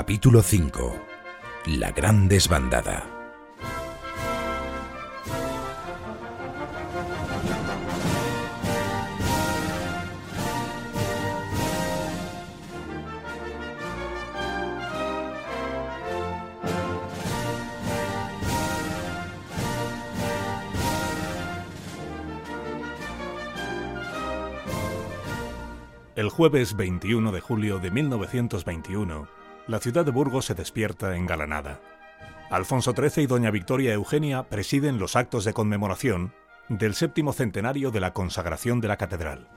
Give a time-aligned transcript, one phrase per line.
[0.00, 0.96] Capítulo 5.
[1.66, 3.04] La gran desbandada.
[26.14, 29.37] El jueves 21 de julio de 1921,
[29.68, 31.80] la ciudad de Burgos se despierta engalanada.
[32.50, 36.32] Alfonso XIII y doña Victoria Eugenia presiden los actos de conmemoración
[36.70, 39.48] del séptimo centenario de la consagración de la catedral.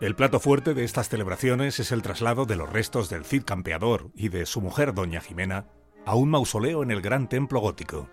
[0.00, 4.10] El plato fuerte de estas celebraciones es el traslado de los restos del Cid campeador
[4.14, 5.66] y de su mujer doña Jimena
[6.04, 8.08] a un mausoleo en el gran templo gótico.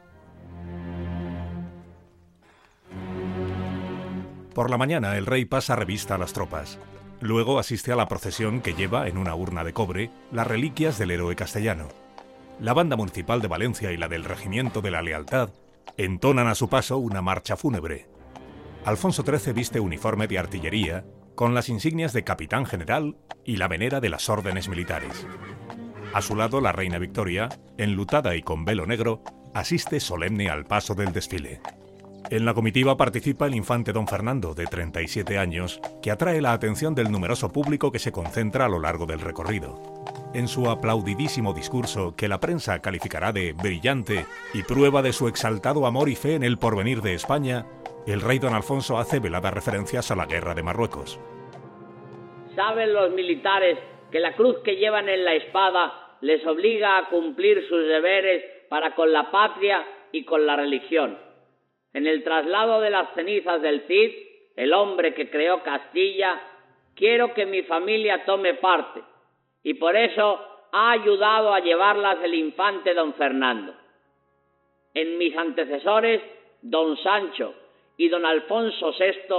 [4.55, 6.79] Por la mañana el rey pasa revista a las tropas.
[7.23, 11.09] Luego asiste a la procesión que lleva en una urna de cobre las reliquias del
[11.09, 11.87] héroe castellano.
[12.59, 15.51] La banda municipal de Valencia y la del Regimiento de la Lealtad
[15.95, 18.07] entonan a su paso una marcha fúnebre.
[18.83, 24.01] Alfonso XIII viste uniforme de artillería con las insignias de capitán general y la venera
[24.01, 25.25] de las órdenes militares.
[26.13, 30.93] A su lado la reina Victoria, enlutada y con velo negro, asiste solemne al paso
[30.93, 31.61] del desfile.
[32.29, 36.95] En la comitiva participa el infante don Fernando, de 37 años, que atrae la atención
[36.95, 39.77] del numeroso público que se concentra a lo largo del recorrido.
[40.33, 45.85] En su aplaudidísimo discurso, que la prensa calificará de brillante y prueba de su exaltado
[45.85, 47.65] amor y fe en el porvenir de España,
[48.07, 51.19] el rey don Alfonso hace veladas referencias a la guerra de Marruecos.
[52.55, 53.77] Saben los militares
[54.11, 58.95] que la cruz que llevan en la espada les obliga a cumplir sus deberes para
[58.95, 61.32] con la patria y con la religión
[61.93, 64.11] en el traslado de las cenizas del Cid,
[64.55, 66.41] el hombre que creó Castilla,
[66.95, 69.01] quiero que mi familia tome parte,
[69.63, 70.39] y por eso
[70.71, 73.75] ha ayudado a llevarlas el infante don Fernando.
[74.93, 76.21] En mis antecesores,
[76.61, 77.53] don Sancho
[77.97, 79.35] y don Alfonso VI,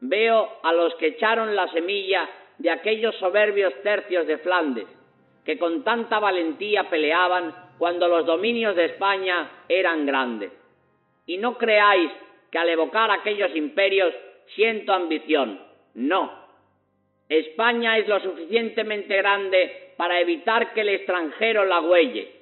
[0.00, 2.28] veo a los que echaron la semilla
[2.58, 4.86] de aquellos soberbios tercios de Flandes,
[5.44, 10.52] que con tanta valentía peleaban cuando los dominios de España eran grandes.
[11.28, 12.10] Y no creáis
[12.50, 14.14] que al evocar aquellos imperios
[14.56, 15.60] siento ambición.
[15.92, 16.32] No.
[17.28, 22.32] España es lo suficientemente grande para evitar que el extranjero la huelle.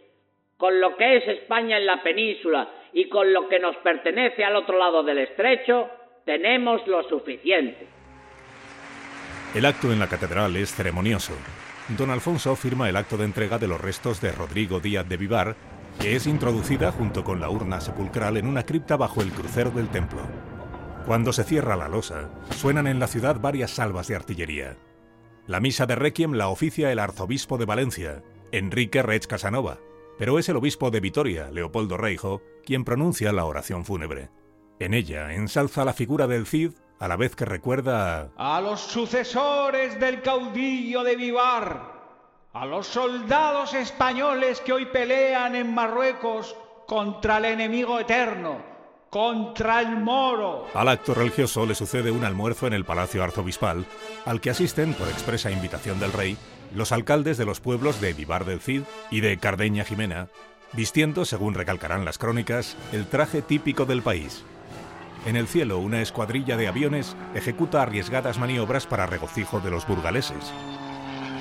[0.57, 4.55] Con lo que es España en la península y con lo que nos pertenece al
[4.55, 5.91] otro lado del estrecho,
[6.25, 7.89] tenemos lo suficiente.
[9.53, 11.33] El acto en la catedral es ceremonioso.
[11.99, 15.57] Don Alfonso firma el acto de entrega de los restos de Rodrigo Díaz de Vivar
[16.01, 19.89] que es introducida junto con la urna sepulcral en una cripta bajo el crucero del
[19.89, 20.21] templo.
[21.07, 24.77] Cuando se cierra la losa, suenan en la ciudad varias salvas de artillería.
[25.47, 29.79] La misa de Requiem la oficia el arzobispo de Valencia, Enrique Reig Casanova,
[30.19, 34.31] pero es el obispo de Vitoria, Leopoldo Reijo, quien pronuncia la oración fúnebre.
[34.79, 38.57] En ella ensalza la figura del Cid a la vez que recuerda a...
[38.57, 41.96] a los sucesores del caudillo de Vivar,
[42.59, 46.57] a los soldados españoles que hoy pelean en Marruecos
[46.87, 48.63] contra el enemigo eterno,
[49.11, 50.67] contra el moro.
[50.73, 53.85] Al acto religioso le sucede un almuerzo en el Palacio Arzobispal,
[54.25, 56.39] al que asisten, por expresa invitación del rey,
[56.75, 60.29] los alcaldes de los pueblos de Vivar del Cid y de Cardeña Jimena,
[60.73, 64.45] vistiendo, según recalcarán las crónicas, el traje típico del país.
[65.27, 70.55] En el cielo, una escuadrilla de aviones ejecuta arriesgadas maniobras para regocijo de los burgaleses.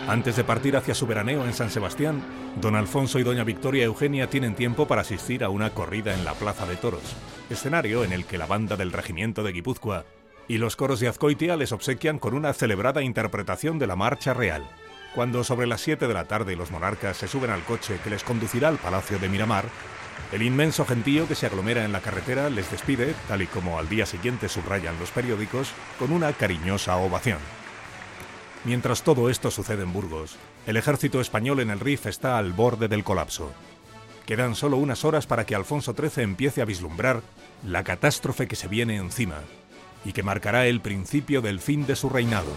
[0.07, 2.21] Antes de partir hacia su veraneo en San Sebastián,
[2.61, 6.35] don Alfonso y doña Victoria Eugenia tienen tiempo para asistir a una corrida en la
[6.35, 7.16] Plaza de Toros,
[7.49, 10.05] escenario en el que la banda del regimiento de Guipúzcoa
[10.47, 14.63] y los coros de Azcoitia les obsequian con una celebrada interpretación de la Marcha Real.
[15.16, 18.23] Cuando sobre las 7 de la tarde los monarcas se suben al coche que les
[18.23, 19.66] conducirá al Palacio de Miramar,
[20.31, 23.90] el inmenso gentío que se aglomera en la carretera les despide, tal y como al
[23.90, 27.40] día siguiente subrayan los periódicos, con una cariñosa ovación.
[28.66, 32.88] Mientras todo esto sucede en Burgos, el ejército español en el Rif está al borde
[32.88, 33.52] del colapso.
[34.26, 37.22] Quedan solo unas horas para que Alfonso XIII empiece a vislumbrar
[37.64, 39.41] la catástrofe que se viene encima
[40.03, 42.52] y que marcará el principio del fin de su reinado.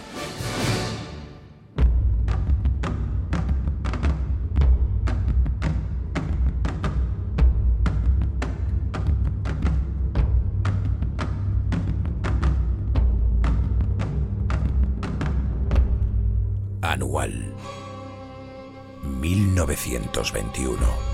[20.18, 21.08] 1921.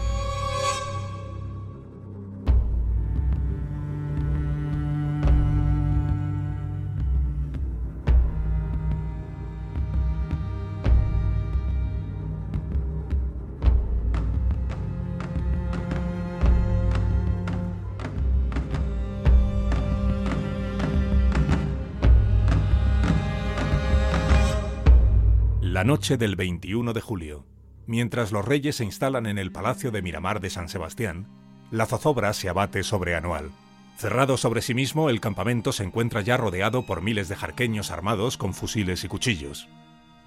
[25.85, 27.54] noche del 21 de julio
[27.87, 31.29] mientras los reyes se instalan en el Palacio de Miramar de San Sebastián,
[31.71, 33.51] la zozobra se abate sobre Anual.
[33.97, 38.37] Cerrado sobre sí mismo, el campamento se encuentra ya rodeado por miles de jarqueños armados
[38.37, 39.69] con fusiles y cuchillos.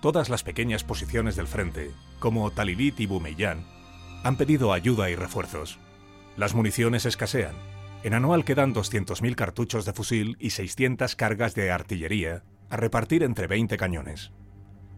[0.01, 3.65] Todas las pequeñas posiciones del frente, como Talilit y Bumeyán,
[4.23, 5.79] han pedido ayuda y refuerzos.
[6.37, 7.55] Las municiones escasean.
[8.03, 13.47] En Anual quedan 200.000 cartuchos de fusil y 600 cargas de artillería, a repartir entre
[13.47, 14.31] 20 cañones.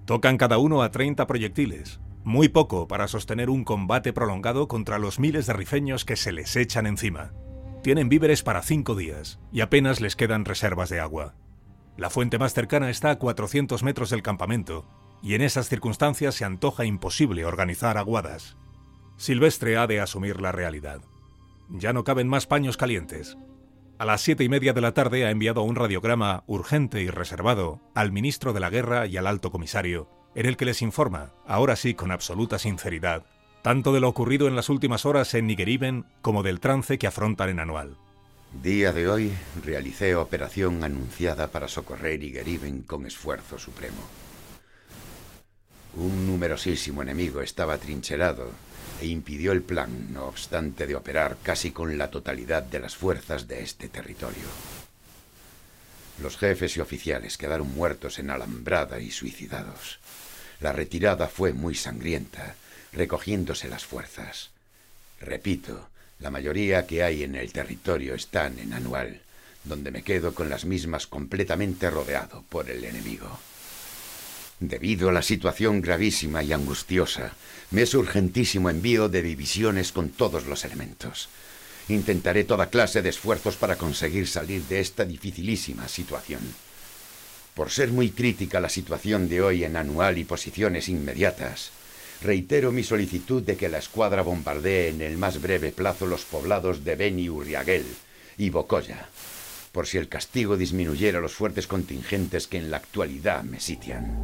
[0.05, 5.19] Tocan cada uno a 30 proyectiles, muy poco para sostener un combate prolongado contra los
[5.19, 7.33] miles de rifeños que se les echan encima.
[7.81, 11.35] Tienen víveres para cinco días y apenas les quedan reservas de agua.
[11.97, 14.85] La fuente más cercana está a 400 metros del campamento
[15.21, 18.57] y en esas circunstancias se antoja imposible organizar aguadas.
[19.17, 21.01] Silvestre ha de asumir la realidad.
[21.69, 23.37] Ya no caben más paños calientes.
[23.97, 27.81] A las siete y media de la tarde ha enviado un radiograma urgente y reservado
[27.93, 31.75] al ministro de la Guerra y al alto comisario, en el que les informa, ahora
[31.75, 33.23] sí con absoluta sinceridad,
[33.61, 37.49] tanto de lo ocurrido en las últimas horas en Nigeriben como del trance que afrontan
[37.49, 37.97] en Anual.
[38.63, 39.31] Día de hoy
[39.63, 44.01] realicé operación anunciada para socorrer Igeriben con esfuerzo supremo.
[45.95, 48.51] Un numerosísimo enemigo estaba trincherado
[49.01, 53.47] e impidió el plan, no obstante de operar casi con la totalidad de las fuerzas
[53.47, 54.45] de este territorio.
[56.21, 59.98] Los jefes y oficiales quedaron muertos en alambrada y suicidados.
[60.59, 62.55] La retirada fue muy sangrienta,
[62.91, 64.49] recogiéndose las fuerzas.
[65.21, 65.89] Repito,
[66.19, 69.21] la mayoría que hay en el territorio están en Anual,
[69.63, 73.39] donde me quedo con las mismas completamente rodeado por el enemigo.
[74.59, 77.31] Debido a la situación gravísima y angustiosa,
[77.71, 81.29] me es urgentísimo envío de divisiones con todos los elementos.
[81.87, 86.41] Intentaré toda clase de esfuerzos para conseguir salir de esta dificilísima situación.
[87.53, 91.71] Por ser muy crítica la situación de hoy en anual y posiciones inmediatas,
[92.21, 96.83] reitero mi solicitud de que la escuadra bombardee en el más breve plazo los poblados
[96.83, 97.85] de Beni Urriaguel
[98.37, 99.09] y Bocoya,
[99.71, 104.17] por si el castigo disminuyera los fuertes contingentes que en la actualidad me sitian.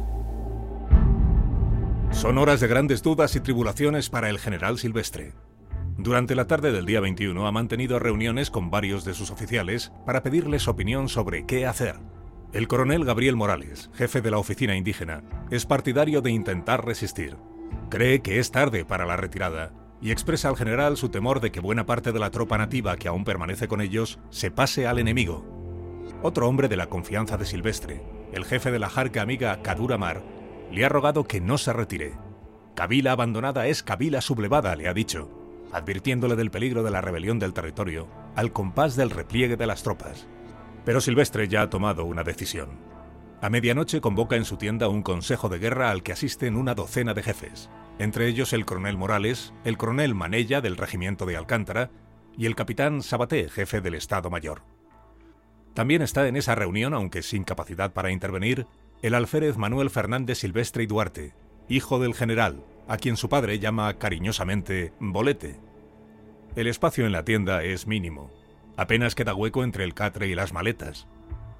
[2.12, 5.32] Son horas de grandes dudas y tribulaciones para el general Silvestre.
[5.98, 10.22] Durante la tarde del día 21 ha mantenido reuniones con varios de sus oficiales para
[10.22, 11.96] pedirles opinión sobre qué hacer.
[12.56, 17.36] El coronel Gabriel Morales, jefe de la oficina indígena, es partidario de intentar resistir.
[17.90, 21.60] Cree que es tarde para la retirada y expresa al general su temor de que
[21.60, 25.44] buena parte de la tropa nativa que aún permanece con ellos se pase al enemigo.
[26.22, 30.22] Otro hombre de la confianza de Silvestre, el jefe de la jarca amiga Kadura Mar,
[30.72, 32.14] le ha rogado que no se retire.
[32.74, 35.28] Kabila abandonada es Kabila sublevada, le ha dicho,
[35.72, 40.26] advirtiéndole del peligro de la rebelión del territorio, al compás del repliegue de las tropas.
[40.86, 42.70] Pero Silvestre ya ha tomado una decisión.
[43.42, 47.12] A medianoche convoca en su tienda un consejo de guerra al que asisten una docena
[47.12, 51.90] de jefes, entre ellos el coronel Morales, el coronel Manella del regimiento de Alcántara
[52.38, 54.62] y el capitán Sabaté, jefe del Estado Mayor.
[55.74, 58.66] También está en esa reunión, aunque sin capacidad para intervenir,
[59.02, 61.34] el alférez Manuel Fernández Silvestre y Duarte,
[61.68, 65.58] hijo del general, a quien su padre llama cariñosamente Bolete.
[66.54, 68.30] El espacio en la tienda es mínimo.
[68.76, 71.06] Apenas queda hueco entre el catre y las maletas.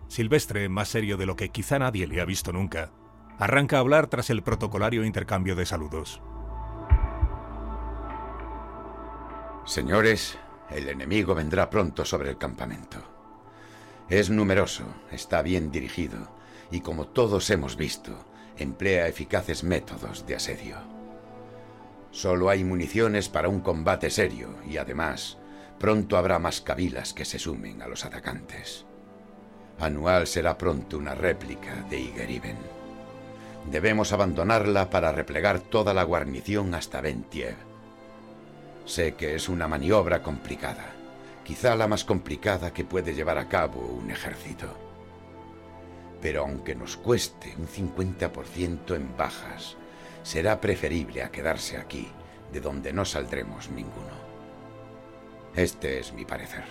[0.09, 2.91] Silvestre, más serio de lo que quizá nadie le ha visto nunca,
[3.39, 6.21] arranca a hablar tras el protocolario intercambio de saludos.
[9.65, 10.39] Señores,
[10.71, 12.99] el enemigo vendrá pronto sobre el campamento.
[14.09, 16.31] Es numeroso, está bien dirigido
[16.71, 18.13] y como todos hemos visto,
[18.57, 20.77] emplea eficaces métodos de asedio.
[22.11, 25.39] Solo hay municiones para un combate serio y además,
[25.79, 28.87] pronto habrá más cabilas que se sumen a los atacantes.
[29.79, 32.57] Anual será pronto una réplica de Igeriben.
[33.71, 37.57] Debemos abandonarla para replegar toda la guarnición hasta Ventiev.
[38.87, 40.93] Sé que es una maniobra complicada,
[41.45, 44.79] quizá la más complicada que puede llevar a cabo un ejército.
[46.23, 49.77] Pero aunque nos cueste un 50% en bajas,
[50.23, 52.09] será preferible a quedarse aquí,
[52.53, 54.26] de donde no saldremos ninguno.
[55.57, 56.65] Este es mi parecer.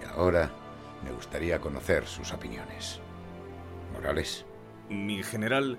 [0.00, 0.50] Y ahora
[1.04, 3.00] me gustaría conocer sus opiniones.
[3.92, 4.46] Morales.
[4.88, 5.78] Mi general,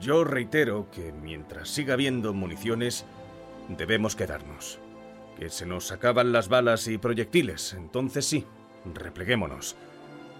[0.00, 3.06] yo reitero que mientras siga habiendo municiones,
[3.68, 4.80] debemos quedarnos.
[5.38, 8.46] Que se nos acaban las balas y proyectiles, entonces sí,
[8.84, 9.76] repleguémonos.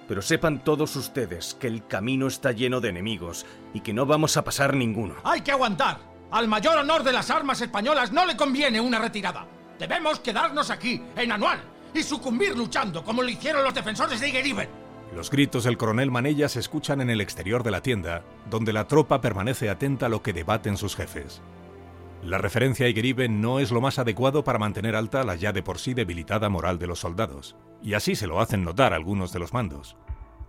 [0.07, 4.37] Pero sepan todos ustedes que el camino está lleno de enemigos y que no vamos
[4.37, 5.15] a pasar ninguno.
[5.25, 5.99] ¡Hay que aguantar!
[6.31, 9.47] Al mayor honor de las armas españolas no le conviene una retirada.
[9.83, 11.61] Debemos quedarnos aquí, en Anual,
[11.93, 14.69] y sucumbir luchando como lo hicieron los defensores de Igeriben.
[15.13, 18.87] Los gritos del coronel Manella se escuchan en el exterior de la tienda, donde la
[18.87, 21.43] tropa permanece atenta a lo que debaten sus jefes.
[22.23, 25.65] La referencia a Igeribe no es lo más adecuado para mantener alta la ya de
[25.65, 29.41] por sí debilitada moral de los soldados, y así se lo hacen notar algunos de
[29.41, 29.97] los mandos.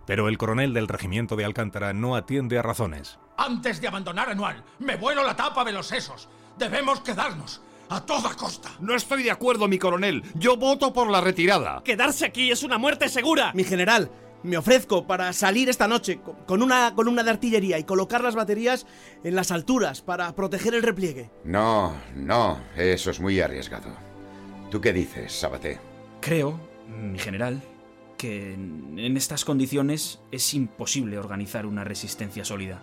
[0.06, 3.18] Pero el coronel del regimiento de Alcántara no atiende a razones.
[3.36, 6.28] Antes de abandonar Anual, me vuelo la tapa de los sesos.
[6.56, 7.60] Debemos quedarnos.
[7.88, 8.70] A toda costa.
[8.80, 10.22] No estoy de acuerdo, mi coronel.
[10.34, 11.82] Yo voto por la retirada.
[11.84, 13.52] Quedarse aquí es una muerte segura.
[13.54, 14.10] Mi general,
[14.42, 18.86] me ofrezco para salir esta noche con una columna de artillería y colocar las baterías
[19.22, 21.30] en las alturas para proteger el repliegue.
[21.44, 23.88] No, no, eso es muy arriesgado.
[24.70, 25.78] ¿Tú qué dices, Sabaté?
[26.20, 27.62] Creo, mi general,
[28.16, 32.82] que en estas condiciones es imposible organizar una resistencia sólida.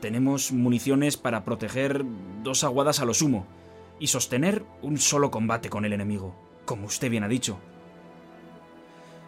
[0.00, 2.04] Tenemos municiones para proteger
[2.42, 3.46] dos aguadas a lo sumo
[4.00, 7.60] y sostener un solo combate con el enemigo, como usted bien ha dicho.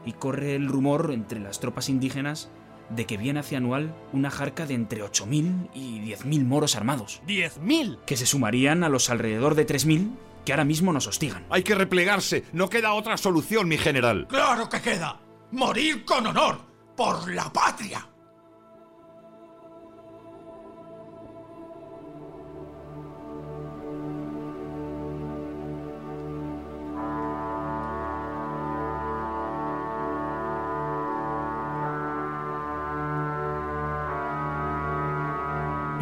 [0.05, 2.50] Y corre el rumor entre las tropas indígenas
[2.88, 7.23] de que viene hacia Anual una jarca de entre 8.000 y 10.000 moros armados.
[7.26, 8.00] ¿10.000?
[8.05, 10.11] Que se sumarían a los alrededor de 3.000
[10.45, 11.47] que ahora mismo nos hostigan.
[11.50, 12.45] Hay que replegarse.
[12.52, 14.26] No queda otra solución, mi general.
[14.29, 15.21] Claro que queda.
[15.52, 16.61] Morir con honor.
[16.97, 18.09] Por la patria.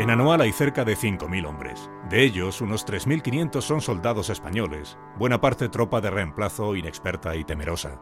[0.01, 1.91] En Anual hay cerca de 5.000 hombres.
[2.09, 8.01] De ellos, unos 3.500 son soldados españoles, buena parte tropa de reemplazo inexperta y temerosa.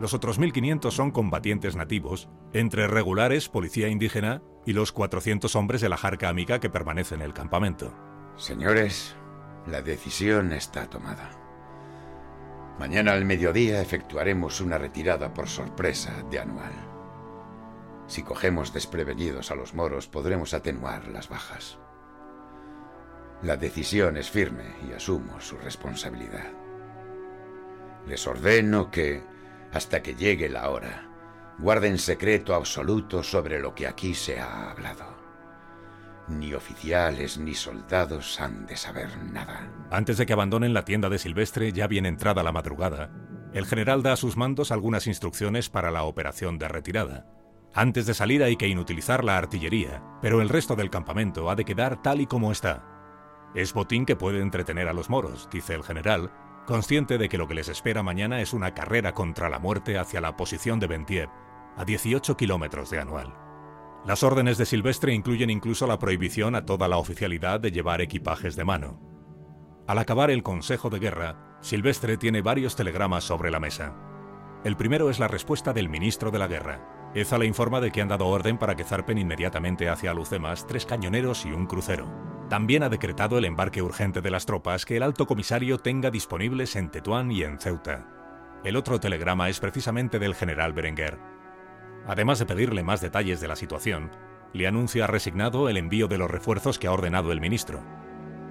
[0.00, 5.88] Los otros 1.500 son combatientes nativos, entre regulares, policía indígena y los 400 hombres de
[5.88, 7.94] la jarca amiga que permanecen en el campamento.
[8.34, 9.14] Señores,
[9.68, 11.30] la decisión está tomada.
[12.80, 16.95] Mañana al mediodía efectuaremos una retirada por sorpresa de Anual.
[18.06, 21.78] Si cogemos desprevenidos a los moros podremos atenuar las bajas.
[23.42, 26.52] La decisión es firme y asumo su responsabilidad.
[28.06, 29.22] Les ordeno que,
[29.72, 31.10] hasta que llegue la hora,
[31.58, 35.16] guarden secreto absoluto sobre lo que aquí se ha hablado.
[36.28, 39.70] Ni oficiales ni soldados han de saber nada.
[39.90, 43.10] Antes de que abandonen la tienda de Silvestre, ya bien entrada la madrugada,
[43.52, 47.26] el general da a sus mandos algunas instrucciones para la operación de retirada.
[47.76, 51.66] Antes de salir hay que inutilizar la artillería, pero el resto del campamento ha de
[51.66, 52.82] quedar tal y como está.
[53.54, 56.32] Es botín que puede entretener a los moros, dice el general,
[56.64, 60.22] consciente de que lo que les espera mañana es una carrera contra la muerte hacia
[60.22, 61.28] la posición de Bentiev,
[61.76, 63.34] a 18 kilómetros de Anual.
[64.06, 68.56] Las órdenes de Silvestre incluyen incluso la prohibición a toda la oficialidad de llevar equipajes
[68.56, 68.98] de mano.
[69.86, 73.94] Al acabar el Consejo de Guerra, Silvestre tiene varios telegramas sobre la mesa.
[74.64, 78.02] El primero es la respuesta del ministro de la Guerra, Eza le informa de que
[78.02, 82.06] han dado orden para que zarpen inmediatamente hacia Alucemas tres cañoneros y un crucero.
[82.50, 86.76] También ha decretado el embarque urgente de las tropas que el alto comisario tenga disponibles
[86.76, 88.06] en Tetuán y en Ceuta.
[88.64, 91.18] El otro telegrama es precisamente del general Berenguer.
[92.06, 94.10] Además de pedirle más detalles de la situación,
[94.52, 97.82] le anuncia resignado el envío de los refuerzos que ha ordenado el ministro.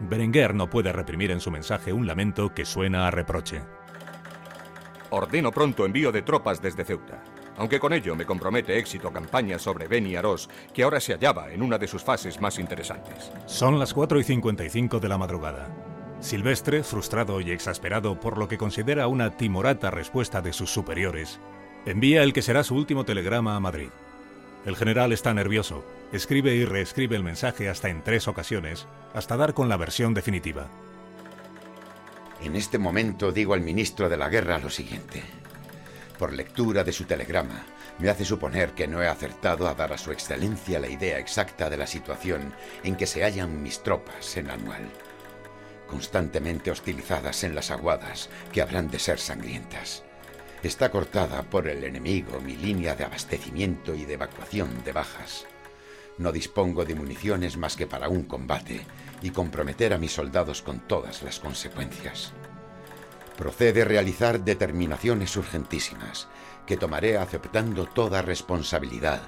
[0.09, 3.61] Berenguer no puede reprimir en su mensaje un lamento que suena a reproche.
[5.11, 7.21] Ordeno pronto envío de tropas desde Ceuta
[7.57, 11.61] aunque con ello me compromete éxito campaña sobre Beni Aros, que ahora se hallaba en
[11.61, 13.31] una de sus fases más interesantes.
[13.45, 15.67] Son las 4 y 55 de la madrugada.
[16.19, 21.39] Silvestre, frustrado y exasperado por lo que considera una timorata respuesta de sus superiores,
[21.85, 23.89] envía el que será su último telegrama a Madrid.
[24.65, 29.53] El general está nervioso, escribe y reescribe el mensaje hasta en tres ocasiones, hasta dar
[29.53, 30.67] con la versión definitiva.
[32.41, 35.23] En este momento digo al ministro de la Guerra lo siguiente
[36.15, 37.65] por lectura de su telegrama,
[37.99, 41.69] me hace suponer que no he acertado a dar a su excelencia la idea exacta
[41.69, 42.53] de la situación
[42.83, 44.89] en que se hallan mis tropas en Anual,
[45.87, 50.03] constantemente hostilizadas en las aguadas que habrán de ser sangrientas.
[50.63, 55.45] Está cortada por el enemigo mi línea de abastecimiento y de evacuación de bajas.
[56.17, 58.81] No dispongo de municiones más que para un combate
[59.21, 62.33] y comprometer a mis soldados con todas las consecuencias
[63.37, 66.27] procede realizar determinaciones urgentísimas,
[66.65, 69.21] que tomaré aceptando toda responsabilidad,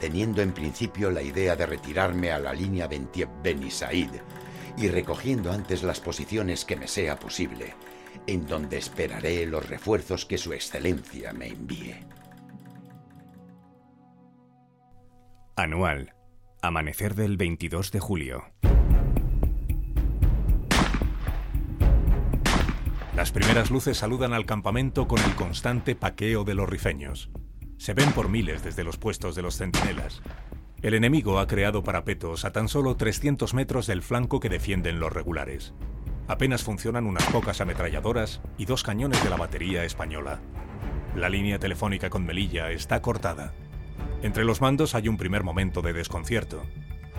[0.00, 4.10] teniendo en principio la idea de retirarme a la línea Bentiev-Beni Said
[4.76, 7.74] y recogiendo antes las posiciones que me sea posible,
[8.26, 11.96] en donde esperaré los refuerzos que Su Excelencia me envíe.
[15.56, 16.14] Anual.
[16.62, 18.44] Amanecer del 22 de julio.
[23.18, 27.30] Las primeras luces saludan al campamento con el constante paqueo de los rifeños.
[27.76, 30.22] se ven por miles desde los puestos de los centinelas.
[30.82, 35.12] El enemigo ha creado parapetos a tan solo 300 metros del flanco que defienden los
[35.12, 35.74] regulares.
[36.28, 40.38] Apenas funcionan unas pocas ametralladoras y dos cañones de la batería española.
[41.16, 43.52] La línea telefónica con Melilla está cortada.
[44.22, 46.62] Entre los mandos hay un primer momento de desconcierto.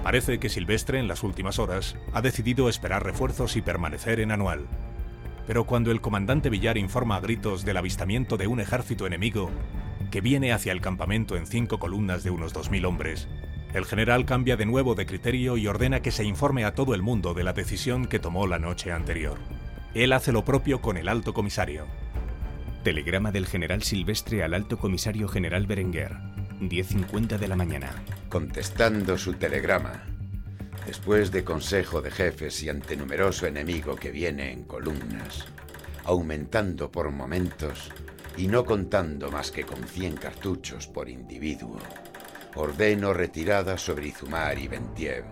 [0.01, 4.65] Parece que Silvestre en las últimas horas ha decidido esperar refuerzos y permanecer en Anual.
[5.49, 9.49] Pero cuando el comandante Villar informa a gritos del avistamiento de un ejército enemigo
[10.11, 13.27] que viene hacia el campamento en cinco columnas de unos 2.000 hombres,
[13.73, 17.01] el general cambia de nuevo de criterio y ordena que se informe a todo el
[17.01, 19.39] mundo de la decisión que tomó la noche anterior.
[19.95, 21.87] Él hace lo propio con el alto comisario.
[22.83, 26.11] Telegrama del general Silvestre al alto comisario general Berenguer.
[26.61, 27.89] 10.50 de la mañana.
[28.29, 30.08] Contestando su telegrama.
[30.85, 35.45] Después de consejo de jefes y ante numeroso enemigo que viene en columnas,
[36.05, 37.91] aumentando por momentos
[38.37, 41.79] y no contando más que con 100 cartuchos por individuo,
[42.55, 45.25] ordeno retirada sobre Izumar y Bentiev,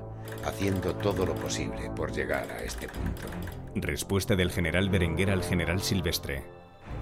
[0.46, 3.28] haciendo todo lo posible por llegar a este punto.
[3.76, 6.44] Respuesta del general Berenguer al general Silvestre.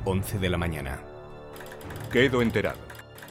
[0.06, 1.00] 11 de la mañana.
[2.12, 2.80] Quedo enterado,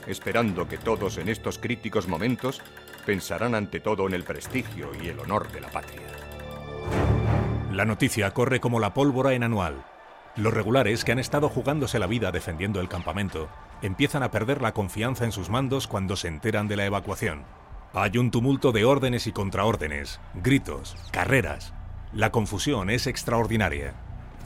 [0.07, 2.61] esperando que todos en estos críticos momentos
[3.05, 6.03] pensarán ante todo en el prestigio y el honor de la patria.
[7.73, 9.85] La noticia corre como la pólvora en anual.
[10.37, 13.49] Los regulares que han estado jugándose la vida defendiendo el campamento
[13.83, 17.45] empiezan a perder la confianza en sus mandos cuando se enteran de la evacuación.
[17.93, 21.73] Hay un tumulto de órdenes y contraórdenes, gritos, carreras.
[22.13, 23.95] La confusión es extraordinaria.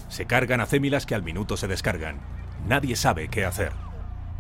[0.09, 2.18] Se cargan acémilas que al minuto se descargan.
[2.66, 3.72] Nadie sabe qué hacer.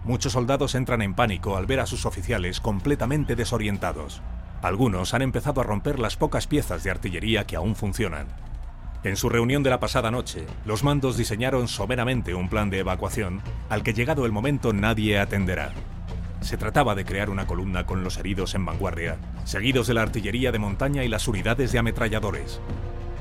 [0.04, 4.22] Muchos soldados entran en pánico al ver a sus oficiales completamente desorientados.
[4.62, 8.26] Algunos han empezado a romper las pocas piezas de artillería que aún funcionan.
[9.04, 13.42] En su reunión de la pasada noche, los mandos diseñaron someramente un plan de evacuación
[13.68, 15.72] al que llegado el momento nadie atenderá.
[16.40, 20.50] Se trataba de crear una columna con los heridos en vanguardia, seguidos de la artillería
[20.50, 22.60] de montaña y las unidades de ametralladores.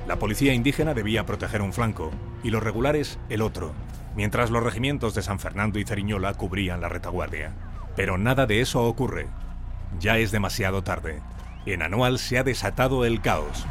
[0.08, 2.12] La policía indígena debía proteger un flanco
[2.44, 3.74] y los regulares el otro,
[4.18, 7.54] mientras los regimientos de San Fernando y Ceriñola cubrían la retaguardia.
[7.96, 9.28] Pero nada de eso ocurre.
[10.00, 11.22] Ya es demasiado tarde.
[11.68, 13.66] En Anual se ha desatado el caos.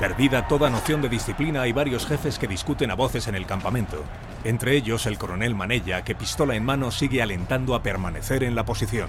[0.00, 4.02] Perdida toda noción de disciplina, hay varios jefes que discuten a voces en el campamento.
[4.42, 8.64] Entre ellos el coronel Manella, que pistola en mano sigue alentando a permanecer en la
[8.64, 9.08] posición.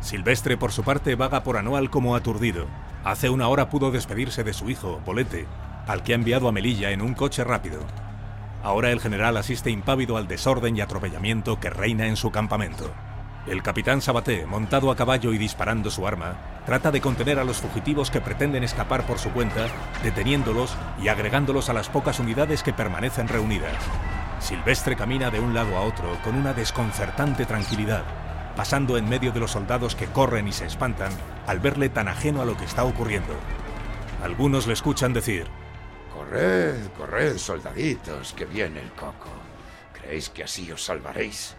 [0.00, 2.66] Silvestre, por su parte, vaga por Anual como aturdido.
[3.04, 5.46] Hace una hora pudo despedirse de su hijo, Bolete,
[5.86, 7.80] al que ha enviado a Melilla en un coche rápido.
[8.64, 12.90] Ahora el general asiste impávido al desorden y atropellamiento que reina en su campamento.
[13.46, 17.58] El capitán Sabaté, montado a caballo y disparando su arma, trata de contener a los
[17.58, 19.66] fugitivos que pretenden escapar por su cuenta,
[20.02, 23.76] deteniéndolos y agregándolos a las pocas unidades que permanecen reunidas.
[24.40, 28.04] Silvestre camina de un lado a otro con una desconcertante tranquilidad,
[28.56, 31.12] pasando en medio de los soldados que corren y se espantan
[31.46, 33.34] al verle tan ajeno a lo que está ocurriendo.
[34.22, 35.48] Algunos le escuchan decir,
[36.14, 39.28] Corred, corred, soldaditos, que viene el coco.
[39.92, 41.56] ¿Creéis que así os salvaréis?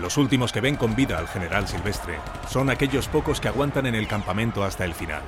[0.00, 3.94] Los últimos que ven con vida al general Silvestre son aquellos pocos que aguantan en
[3.94, 5.22] el campamento hasta el final.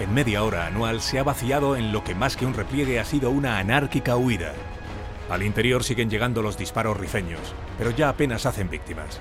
[0.00, 3.04] En media hora anual se ha vaciado en lo que más que un repliegue ha
[3.04, 4.52] sido una anárquica huida.
[5.30, 9.20] Al interior siguen llegando los disparos rifeños, pero ya apenas hacen víctimas.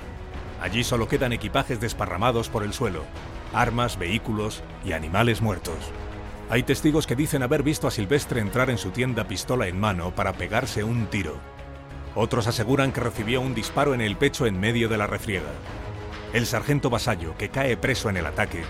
[0.60, 3.04] Allí solo quedan equipajes desparramados por el suelo,
[3.54, 5.78] armas, vehículos y animales muertos.
[6.47, 10.13] Hay testigos que dicen haber visto a Silvestre entrar en su tienda pistola en mano
[10.13, 11.39] para pegarse un tiro.
[12.13, 15.49] Otros aseguran que recibió un disparo en el pecho en medio de la refriega.
[16.34, 18.62] El sargento Vasallo, que cae preso en el ataque,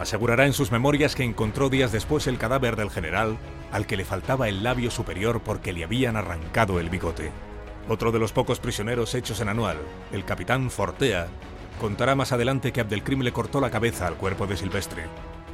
[0.00, 3.36] asegurará en sus memorias que encontró días después el cadáver del general,
[3.72, 7.30] al que le faltaba el labio superior porque le habían arrancado el bigote.
[7.90, 9.76] Otro de los pocos prisioneros hechos en Anual,
[10.12, 11.26] el capitán Fortea,
[11.78, 15.04] contará más adelante que Abdelkrim le cortó la cabeza al cuerpo de Silvestre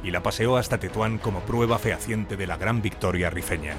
[0.05, 3.73] y la paseó hasta Tetuán como prueba fehaciente de la gran victoria rifeña.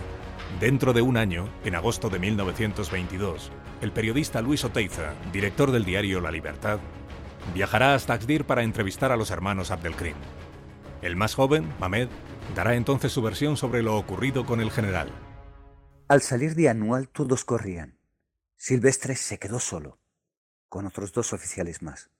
[0.59, 6.21] Dentro de un año, en agosto de 1922, el periodista Luis Oteiza, director del diario
[6.21, 6.81] La Libertad,
[7.55, 10.17] viajará hasta Axdir para entrevistar a los hermanos Abdelkrim.
[11.01, 12.09] El más joven, Mamed,
[12.57, 15.09] dará entonces su versión sobre lo ocurrido con el general.
[16.09, 17.99] Al salir de Anual todos corrían.
[18.57, 20.01] Silvestre se quedó solo,
[20.69, 22.11] con otros dos oficiales más.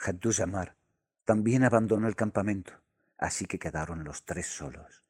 [0.00, 0.76] Haddou Jamar
[1.24, 2.72] también abandonó el campamento,
[3.18, 5.04] así que quedaron los tres solos.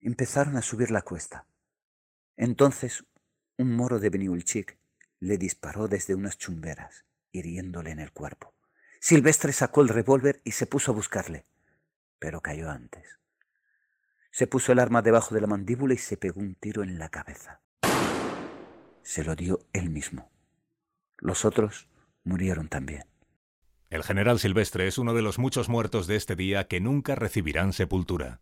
[0.00, 1.46] Empezaron a subir la cuesta.
[2.36, 3.04] Entonces,
[3.58, 4.78] un moro de Beniulchik
[5.20, 8.54] le disparó desde unas chumberas, hiriéndole en el cuerpo.
[9.00, 11.44] Silvestre sacó el revólver y se puso a buscarle,
[12.18, 13.18] pero cayó antes.
[14.30, 17.10] Se puso el arma debajo de la mandíbula y se pegó un tiro en la
[17.10, 17.60] cabeza.
[19.02, 20.30] Se lo dio él mismo.
[21.18, 21.88] Los otros
[22.24, 23.11] murieron también.
[23.92, 27.74] El general Silvestre es uno de los muchos muertos de este día que nunca recibirán
[27.74, 28.40] sepultura.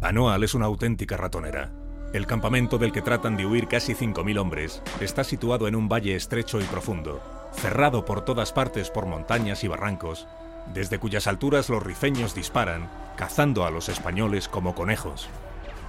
[0.00, 1.70] Anual es una auténtica ratonera.
[2.12, 6.16] El campamento del que tratan de huir casi 5.000 hombres está situado en un valle
[6.16, 10.26] estrecho y profundo, cerrado por todas partes por montañas y barrancos,
[10.74, 15.28] desde cuyas alturas los rifeños disparan, cazando a los españoles como conejos.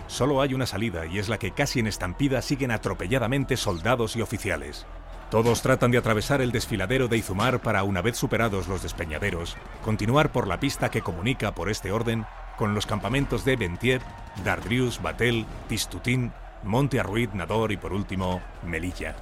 [0.08, 4.22] Solo hay una salida y es la que casi en estampida siguen atropelladamente soldados y
[4.22, 4.86] oficiales.
[5.32, 10.32] Todos tratan de atravesar el desfiladero de Izumar para, una vez superados los despeñaderos, continuar
[10.32, 12.26] por la pista que comunica por este orden
[12.58, 14.02] con los campamentos de Bentier,
[14.44, 16.32] Dardrius, Batel, Tistutín,
[16.64, 19.16] Monte Arruid, Nador y por último, Melilla.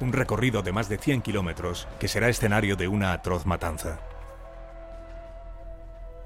[0.00, 4.00] Un recorrido de más de 100 kilómetros que será escenario de una atroz matanza.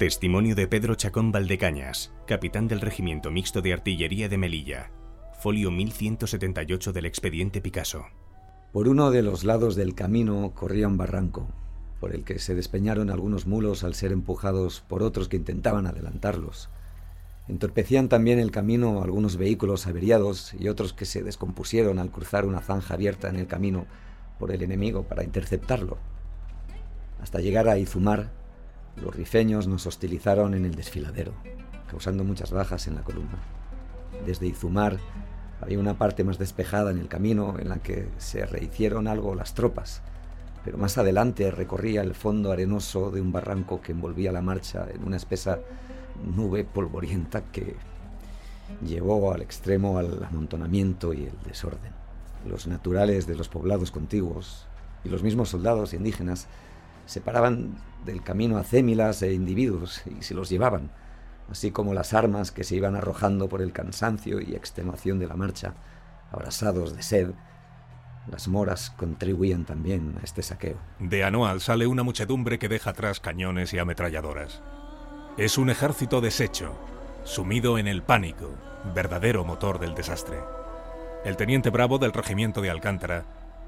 [0.02, 4.90] Testimonio de Pedro Chacón Valdecañas, capitán del Regimiento Mixto de Artillería de Melilla.
[5.38, 8.06] Folio 1178 del expediente Picasso.
[8.72, 11.46] Por uno de los lados del camino corría un barranco,
[12.00, 16.68] por el que se despeñaron algunos mulos al ser empujados por otros que intentaban adelantarlos.
[17.46, 22.60] Entorpecían también el camino algunos vehículos averiados y otros que se descompusieron al cruzar una
[22.60, 23.86] zanja abierta en el camino
[24.40, 25.96] por el enemigo para interceptarlo.
[27.20, 28.41] Hasta llegar a Izumar,
[28.96, 31.32] los rifeños nos hostilizaron en el desfiladero,
[31.88, 33.38] causando muchas bajas en la columna.
[34.26, 34.98] Desde Izumar
[35.60, 39.54] había una parte más despejada en el camino en la que se rehicieron algo las
[39.54, 40.02] tropas,
[40.64, 45.04] pero más adelante recorría el fondo arenoso de un barranco que envolvía la marcha en
[45.04, 45.58] una espesa
[46.24, 47.76] nube polvorienta que
[48.86, 51.92] llevó al extremo al amontonamiento y el desorden.
[52.48, 54.66] Los naturales de los poblados contiguos
[55.04, 56.48] y los mismos soldados indígenas
[57.06, 60.90] separaban del camino a cémilas e individuos y se los llevaban,
[61.50, 65.36] así como las armas que se iban arrojando por el cansancio y extenuación de la
[65.36, 65.74] marcha,
[66.30, 67.30] abrasados de sed
[68.30, 70.76] las moras contribuían también a este saqueo.
[71.00, 74.62] De Anual sale una muchedumbre que deja atrás cañones y ametralladoras.
[75.36, 76.74] Es un ejército deshecho,
[77.24, 78.50] sumido en el pánico,
[78.94, 80.38] verdadero motor del desastre.
[81.24, 83.24] El teniente bravo del regimiento de Alcántara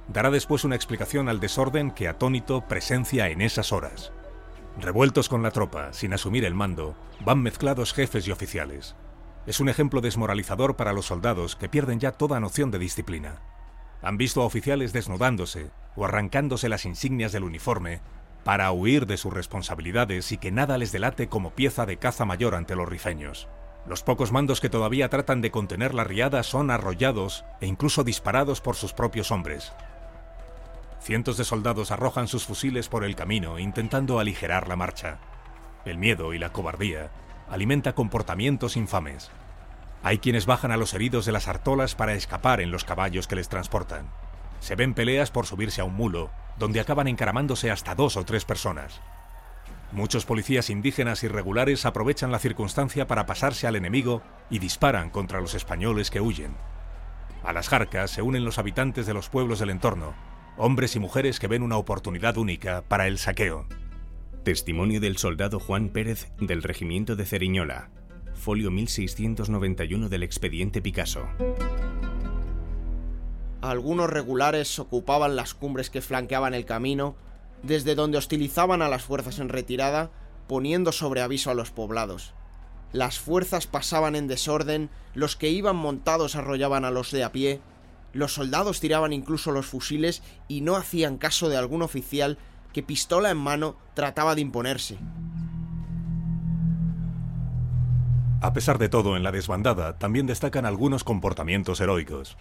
[0.08, 4.12] dará después una explicación al desorden que atónito presencia en esas horas.
[4.80, 8.96] Revueltos con la tropa, sin asumir el mando, van mezclados jefes y oficiales.
[9.46, 13.40] Es un ejemplo desmoralizador para los soldados que pierden ya toda noción de disciplina.
[14.02, 18.00] Han visto a oficiales desnudándose o arrancándose las insignias del uniforme
[18.42, 22.54] para huir de sus responsabilidades y que nada les delate como pieza de caza mayor
[22.54, 23.48] ante los rifeños.
[23.86, 28.60] Los pocos mandos que todavía tratan de contener la riada son arrollados e incluso disparados
[28.60, 29.72] por sus propios hombres.
[31.04, 35.18] Cientos de soldados arrojan sus fusiles por el camino intentando aligerar la marcha.
[35.84, 37.10] El miedo y la cobardía
[37.50, 39.30] alimenta comportamientos infames.
[40.02, 43.36] Hay quienes bajan a los heridos de las artolas para escapar en los caballos que
[43.36, 44.08] les transportan.
[44.60, 48.46] Se ven peleas por subirse a un mulo, donde acaban encaramándose hasta dos o tres
[48.46, 49.02] personas.
[49.92, 55.52] Muchos policías indígenas irregulares aprovechan la circunstancia para pasarse al enemigo y disparan contra los
[55.52, 56.56] españoles que huyen.
[57.42, 60.14] A las jarcas se unen los habitantes de los pueblos del entorno,
[60.56, 63.66] hombres y mujeres que ven una oportunidad única para el saqueo.
[64.44, 67.90] Testimonio del soldado Juan Pérez del Regimiento de Ceriñola,
[68.34, 71.26] folio 1691 del expediente Picasso.
[73.62, 77.16] Algunos regulares ocupaban las cumbres que flanqueaban el camino,
[77.62, 80.10] desde donde hostilizaban a las fuerzas en retirada,
[80.46, 82.34] poniendo sobre aviso a los poblados.
[82.92, 87.60] Las fuerzas pasaban en desorden, los que iban montados arrollaban a los de a pie,
[88.14, 92.38] los soldados tiraban incluso los fusiles y no hacían caso de algún oficial
[92.72, 94.98] que pistola en mano trataba de imponerse.
[98.40, 102.36] A pesar de todo, en la desbandada también destacan algunos comportamientos heroicos.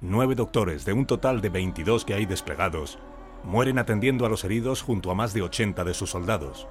[0.00, 2.98] Nueve doctores, de un total de 22 que hay desplegados,
[3.44, 6.66] mueren atendiendo a los heridos junto a más de 80 de sus soldados.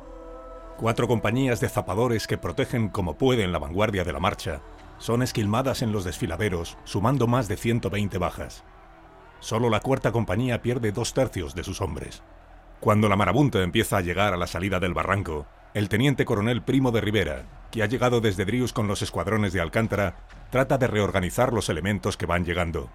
[0.78, 4.62] Cuatro compañías de zapadores que protegen como pueden la vanguardia de la marcha
[4.98, 8.64] son esquilmadas en los desfiladeros, sumando más de 120 bajas.
[9.40, 12.24] Solo la cuarta compañía pierde dos tercios de sus hombres.
[12.80, 16.92] Cuando la marabunta empieza a llegar a la salida del barranco, el teniente coronel Primo
[16.92, 20.16] de Rivera, que ha llegado desde Drius con los escuadrones de Alcántara,
[20.50, 22.90] trata de reorganizar los elementos que van llegando.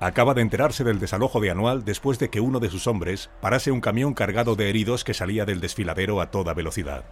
[0.00, 3.70] Acaba de enterarse del desalojo de Anual después de que uno de sus hombres parase
[3.70, 7.04] un camión cargado de heridos que salía del desfiladero a toda velocidad.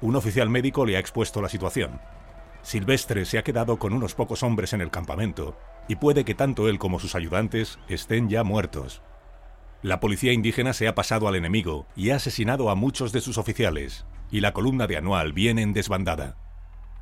[0.00, 2.00] Un oficial médico le ha expuesto la situación.
[2.64, 6.66] Silvestre se ha quedado con unos pocos hombres en el campamento, y puede que tanto
[6.66, 9.02] él como sus ayudantes estén ya muertos.
[9.82, 13.36] La policía indígena se ha pasado al enemigo y ha asesinado a muchos de sus
[13.36, 16.38] oficiales, y la columna de Anual viene en desbandada.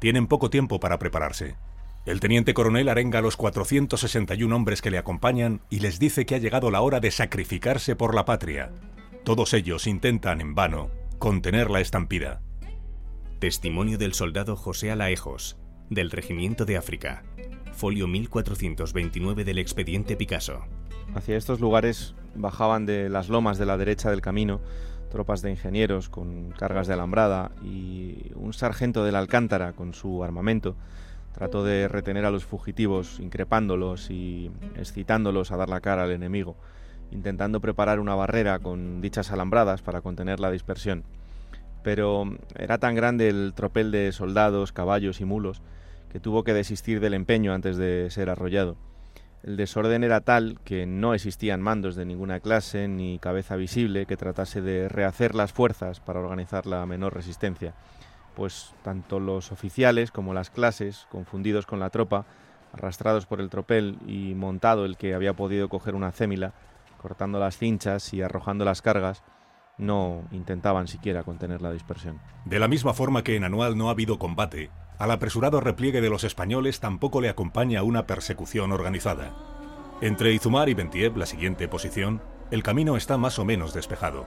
[0.00, 1.54] Tienen poco tiempo para prepararse.
[2.06, 6.34] El teniente coronel arenga a los 461 hombres que le acompañan y les dice que
[6.34, 8.72] ha llegado la hora de sacrificarse por la patria.
[9.22, 12.42] Todos ellos intentan, en vano, contener la estampida.
[13.42, 15.56] Testimonio del soldado José Alaejos,
[15.90, 17.24] del Regimiento de África.
[17.72, 20.60] Folio 1429 del expediente Picasso.
[21.16, 24.60] Hacia estos lugares bajaban de las lomas de la derecha del camino
[25.10, 30.22] tropas de ingenieros con cargas de alambrada y un sargento de la Alcántara con su
[30.22, 30.76] armamento
[31.32, 36.54] trató de retener a los fugitivos, increpándolos y excitándolos a dar la cara al enemigo,
[37.10, 41.02] intentando preparar una barrera con dichas alambradas para contener la dispersión.
[41.82, 42.24] Pero
[42.56, 45.62] era tan grande el tropel de soldados, caballos y mulos
[46.10, 48.76] que tuvo que desistir del empeño antes de ser arrollado.
[49.42, 54.16] El desorden era tal que no existían mandos de ninguna clase ni cabeza visible que
[54.16, 57.74] tratase de rehacer las fuerzas para organizar la menor resistencia
[58.34, 62.24] pues tanto los oficiales como las clases, confundidos con la tropa,
[62.72, 66.54] arrastrados por el tropel y montado el que había podido coger una cémila,
[67.00, 69.22] cortando las cinchas y arrojando las cargas,
[69.78, 72.20] no intentaban siquiera contener la dispersión.
[72.44, 76.10] De la misma forma que en Anual no ha habido combate, al apresurado repliegue de
[76.10, 79.34] los españoles tampoco le acompaña una persecución organizada.
[80.00, 84.26] Entre Izumar y Bentiev, la siguiente posición, el camino está más o menos despejado.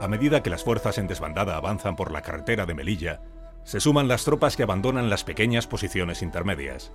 [0.00, 3.20] A medida que las fuerzas en desbandada avanzan por la carretera de Melilla,
[3.64, 6.92] se suman las tropas que abandonan las pequeñas posiciones intermedias.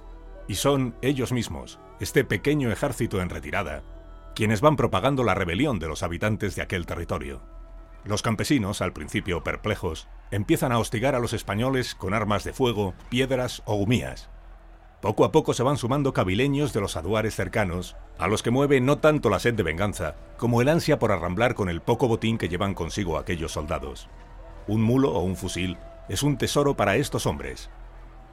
[0.48, 3.84] Y son ellos mismos, este pequeño ejército en retirada,
[4.36, 7.59] quienes van propagando la rebelión de los habitantes de aquel territorio.
[8.10, 12.96] Los campesinos, al principio perplejos, empiezan a hostigar a los españoles con armas de fuego,
[13.10, 14.32] piedras o humías.
[15.00, 18.82] Poco a poco se van sumando cabileños de los aduares cercanos, a los que mueve
[18.82, 22.40] no tanto la sed de venganza, como el ansia por arramblar con el poco botín
[22.40, 24.10] que llevan consigo aquellos soldados.
[24.68, 25.78] Un mulo o un fusil
[26.10, 27.70] es un tesoro para estos hombres.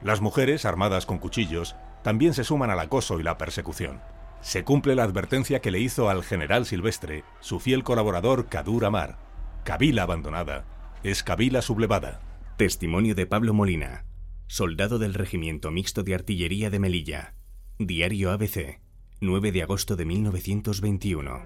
[0.01, 4.01] Las mujeres, armadas con cuchillos, también se suman al acoso y la persecución.
[4.41, 9.26] Se cumple la advertencia que le hizo al general Silvestre su fiel colaborador Cadur Amar.
[9.67, 10.63] Kabila abandonada
[11.03, 12.21] es Kabila sublevada.
[12.55, 14.05] Testimonio de Pablo Molina,
[14.47, 17.33] soldado del Regimiento Mixto de Artillería de Melilla.
[17.77, 18.79] Diario ABC,
[19.19, 21.41] 9 de agosto de 1921.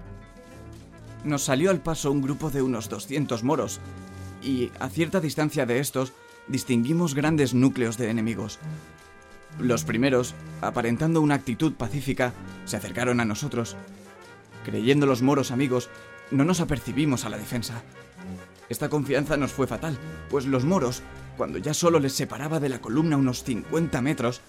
[1.24, 3.80] Nos salió al paso un grupo de unos 200 moros,
[4.40, 6.12] y a cierta distancia de estos
[6.46, 8.60] distinguimos grandes núcleos de enemigos.
[9.58, 12.34] Los primeros, aparentando una actitud pacífica,
[12.66, 13.76] se acercaron a nosotros.
[14.64, 15.90] Creyendo los moros amigos,
[16.30, 17.82] no nos apercibimos a la defensa.
[18.72, 19.98] Esta confianza nos fue fatal,
[20.30, 21.02] pues los moros,
[21.36, 24.40] cuando ya solo les separaba de la columna unos 50 metros,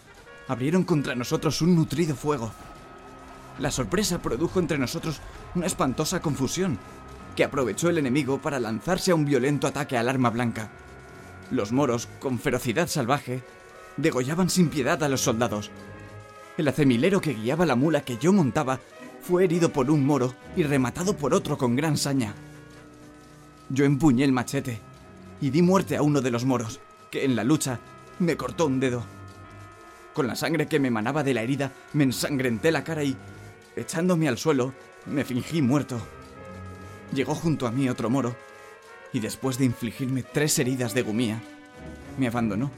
[0.48, 2.54] abrieron contra nosotros un nutrido fuego.
[3.60, 5.20] La sorpresa produjo entre nosotros
[5.56, 6.80] una espantosa confusión,
[7.36, 10.72] que aprovechó el enemigo para lanzarse a un violento ataque al arma blanca.
[11.52, 13.44] Los moros, con ferocidad salvaje,
[13.98, 15.70] degollaban sin piedad a los soldados.
[16.58, 18.80] El acemilero que guiaba la mula que yo montaba
[19.22, 22.34] fue herido por un moro y rematado por otro con gran saña.
[23.70, 24.80] Yo empuñé el machete
[25.42, 26.80] y di muerte a uno de los moros,
[27.12, 27.80] que en la lucha
[28.20, 29.04] me cortó un dedo.
[30.14, 33.18] Con la sangre que me manaba de la herida, me ensangrenté la cara y,
[33.76, 34.74] echándome al suelo,
[35.06, 36.00] me fingí muerto.
[37.14, 38.36] Llegó junto a mí otro moro
[39.12, 41.42] y después de infligirme tres heridas de gumía,
[42.18, 42.72] me abandonó,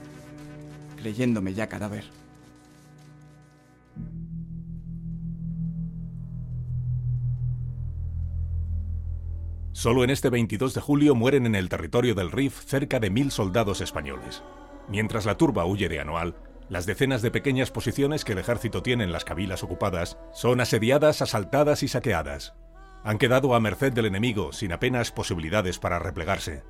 [0.97, 2.05] creyéndome ya cadáver.
[9.75, 13.29] Solo en este 22 de julio mueren en el territorio del Rif cerca de mil
[13.29, 14.41] soldados españoles.
[14.87, 16.33] Mientras la turba huye de Anual,
[16.69, 21.21] las decenas de pequeñas posiciones que el ejército tiene en las cabilas ocupadas son asediadas,
[21.21, 22.55] asaltadas y saqueadas.
[23.03, 26.63] Han quedado a merced del enemigo sin apenas posibilidades para replegarse.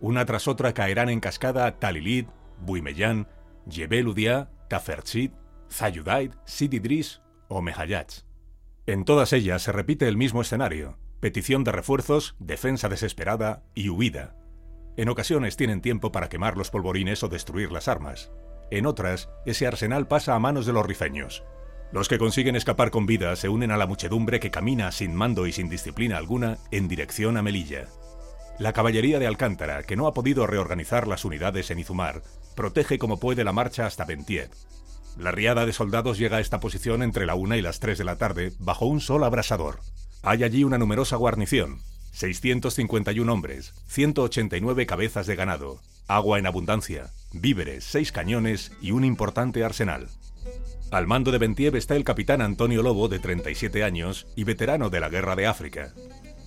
[0.00, 2.26] Una tras otra caerán en cascada Talilid,
[2.58, 3.28] Buimeyán,
[3.70, 5.30] Jebel Udia, Taferchid,
[5.70, 8.24] Zayudaid, Sididris o Mehayach.
[8.86, 14.34] En todas ellas se repite el mismo escenario, petición de refuerzos, defensa desesperada y huida.
[14.96, 18.30] En ocasiones tienen tiempo para quemar los polvorines o destruir las armas.
[18.70, 21.44] En otras, ese arsenal pasa a manos de los rifeños.
[21.92, 25.46] Los que consiguen escapar con vida se unen a la muchedumbre que camina sin mando
[25.46, 27.86] y sin disciplina alguna en dirección a Melilla.
[28.58, 32.22] La caballería de Alcántara, que no ha podido reorganizar las unidades en Izumar,
[32.54, 34.50] protege como puede la marcha hasta Bentiev.
[35.18, 38.04] La riada de soldados llega a esta posición entre la una y las 3 de
[38.04, 39.80] la tarde bajo un sol abrasador.
[40.22, 41.80] Hay allí una numerosa guarnición,
[42.12, 49.64] 651 hombres, 189 cabezas de ganado, agua en abundancia, víveres, seis cañones y un importante
[49.64, 50.08] arsenal.
[50.90, 55.00] Al mando de Bentiev está el capitán Antonio Lobo, de 37 años y veterano de
[55.00, 55.94] la Guerra de África.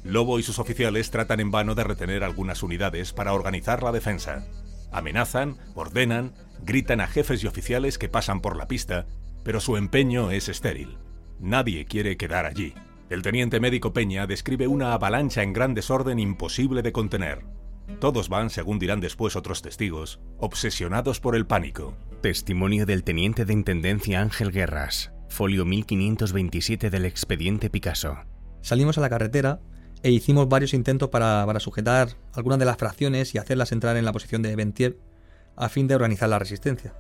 [0.04, 4.46] Lobo y sus oficiales tratan en vano de retener algunas unidades para organizar la defensa.
[4.92, 6.34] Amenazan, ordenan,
[6.64, 9.06] gritan a jefes y oficiales que pasan por la pista
[9.44, 10.98] pero su empeño es estéril.
[11.40, 12.74] Nadie quiere quedar allí.
[13.10, 17.46] El teniente médico Peña describe una avalancha en gran desorden imposible de contener.
[18.00, 21.98] Todos van, según dirán después otros testigos, obsesionados por el pánico.
[22.22, 28.18] Testimonio del teniente de intendencia Ángel Guerras, folio 1527 del expediente Picasso.
[28.62, 29.60] Salimos a la carretera
[30.02, 34.06] e hicimos varios intentos para, para sujetar algunas de las fracciones y hacerlas entrar en
[34.06, 34.98] la posición de Ventier
[35.58, 36.96] a fin de organizar la resistencia.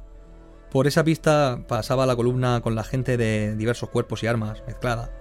[0.69, 5.11] Por esa pista pasaba la columna con la gente de diversos cuerpos y armas mezclada,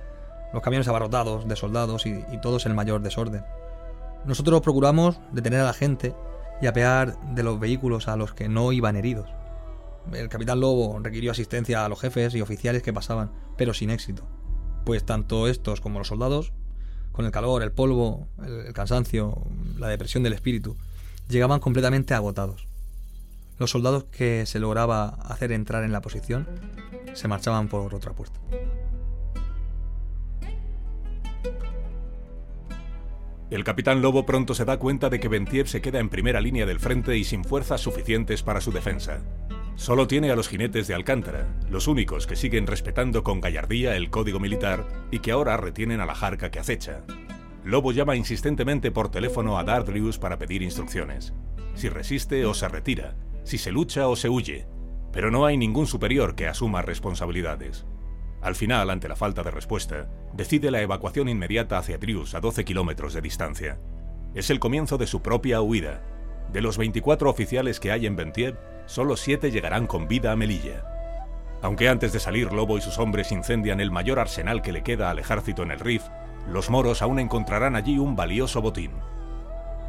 [0.53, 3.45] los camiones abarrotados de soldados y, y todos en mayor desorden.
[4.25, 6.15] Nosotros procuramos detener a la gente
[6.61, 9.29] y apear de los vehículos a los que no iban heridos.
[10.13, 14.25] El capitán Lobo requirió asistencia a los jefes y oficiales que pasaban, pero sin éxito,
[14.85, 16.53] pues tanto estos como los soldados
[17.13, 19.43] con el calor, el polvo, el, cansancio,
[19.79, 20.77] la depresión del espíritu,
[21.29, 22.67] llegaban completamente agotados.
[23.59, 26.49] Los soldados que se lograba hacer entrar en la posición
[27.13, 28.41] se marchaban por otra puerta.
[33.53, 36.65] El capitán Lobo pronto se da cuenta de que Bentiev se queda en primera línea
[36.65, 39.21] del frente y sin fuerzas suficientes para su defensa.
[39.75, 44.09] Solo tiene a los jinetes de Alcántara, los únicos que siguen respetando con gallardía el
[44.09, 47.03] código militar y que ahora retienen a la jarca que acecha.
[47.63, 51.35] Lobo llama insistentemente por teléfono a Dardrius para pedir instrucciones.
[51.75, 54.67] Si resiste o se retira, si se lucha o se huye,
[55.13, 57.85] pero no hay ningún superior que asuma responsabilidades.
[58.43, 62.65] Al final, ante la falta de respuesta, decide la evacuación inmediata hacia Drius a 12
[62.65, 63.79] kilómetros de distancia.
[64.35, 66.03] Es el comienzo de su propia huida.
[66.53, 70.85] De los 24 oficiales que hay en Bentiev, solo siete llegarán con vida a Melilla.
[71.63, 75.11] Aunque antes de salir Lobo y sus hombres incendian el mayor arsenal que le queda
[75.11, 76.03] al ejército en el Rif,
[76.49, 78.91] los moros aún encontrarán allí un valioso botín.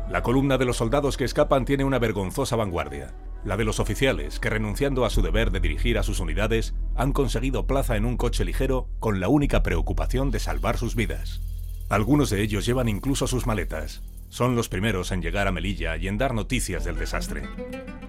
[0.09, 4.39] La columna de los soldados que escapan tiene una vergonzosa vanguardia, la de los oficiales
[4.39, 8.17] que renunciando a su deber de dirigir a sus unidades han conseguido plaza en un
[8.17, 11.41] coche ligero con la única preocupación de salvar sus vidas.
[11.89, 14.01] Algunos de ellos llevan incluso sus maletas,
[14.34, 17.43] son los primeros en llegar a Melilla y en dar noticias del desastre.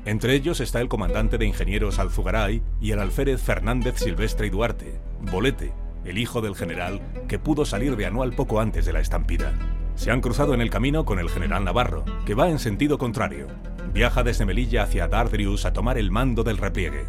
[0.07, 5.75] Entre ellos está el comandante de ingenieros Alzugaray y el alférez Fernández Silvestre Duarte, Bolete,
[6.07, 9.53] el hijo del general que pudo salir de Anual poco antes de la estampida.
[9.97, 13.49] Se han cruzado en el camino con el general Navarro, que va en sentido contrario.
[13.95, 17.07] Viaja desde Melilla hacia Dardrius a tomar el mando del repliegue.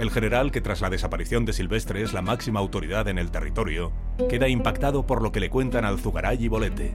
[0.00, 3.92] El general, que tras la desaparición de Silvestre es la máxima autoridad en el territorio,
[4.28, 6.92] queda impactado por lo que le cuentan Alzugaray y Bolete.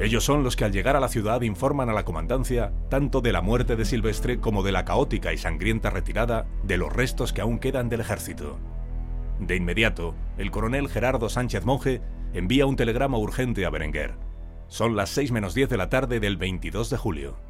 [0.00, 3.32] Ellos son los que al llegar a la ciudad informan a la comandancia tanto de
[3.32, 7.42] la muerte de Silvestre como de la caótica y sangrienta retirada de los restos que
[7.42, 8.58] aún quedan del ejército.
[9.40, 12.00] De inmediato, el coronel Gerardo Sánchez Monje
[12.32, 14.14] envía un telegrama urgente a Berenguer.
[14.68, 17.49] Son las 6 menos 10 de la tarde del 22 de julio.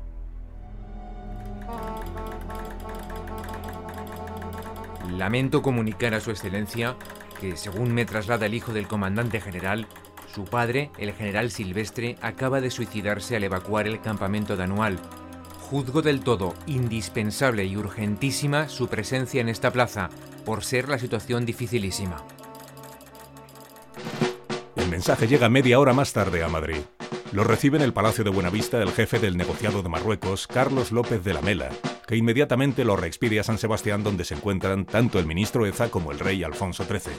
[5.20, 6.96] Lamento comunicar a su excelencia
[7.42, 9.86] que, según me traslada el hijo del comandante general,
[10.34, 14.98] su padre, el general Silvestre, acaba de suicidarse al evacuar el campamento de Anual.
[15.60, 20.08] Juzgo del todo indispensable y urgentísima su presencia en esta plaza,
[20.46, 22.24] por ser la situación dificilísima.
[24.74, 26.80] El mensaje llega media hora más tarde a Madrid.
[27.32, 31.22] Lo recibe en el Palacio de Buenavista el jefe del negociado de Marruecos, Carlos López
[31.22, 31.68] de la Mela,
[32.10, 36.10] que inmediatamente lo reexpide a San Sebastián donde se encuentran tanto el ministro Eza como
[36.10, 37.14] el rey Alfonso XIII.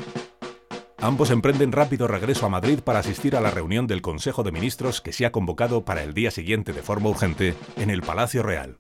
[0.98, 5.00] Ambos emprenden rápido regreso a Madrid para asistir a la reunión del Consejo de Ministros
[5.00, 8.80] que se ha convocado para el día siguiente de forma urgente en el Palacio Real.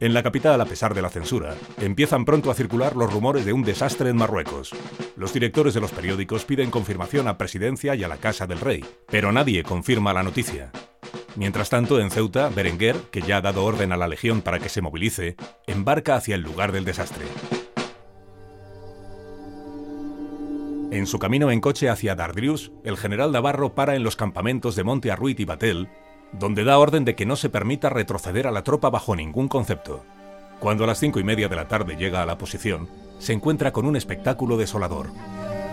[0.00, 3.52] En la capital, a pesar de la censura, empiezan pronto a circular los rumores de
[3.52, 4.72] un desastre en Marruecos.
[5.14, 8.84] Los directores de los periódicos piden confirmación a Presidencia y a la Casa del Rey,
[9.06, 10.72] pero nadie confirma la noticia.
[11.38, 14.68] Mientras tanto, en Ceuta, Berenguer, que ya ha dado orden a la Legión para que
[14.68, 15.36] se movilice,
[15.68, 17.24] embarca hacia el lugar del desastre.
[20.90, 24.82] En su camino en coche hacia Dardrius, el general Navarro para en los campamentos de
[24.82, 25.88] Monte Arruit y Batel,
[26.32, 30.02] donde da orden de que no se permita retroceder a la tropa bajo ningún concepto.
[30.58, 32.88] Cuando a las cinco y media de la tarde llega a la posición,
[33.20, 35.10] se encuentra con un espectáculo desolador.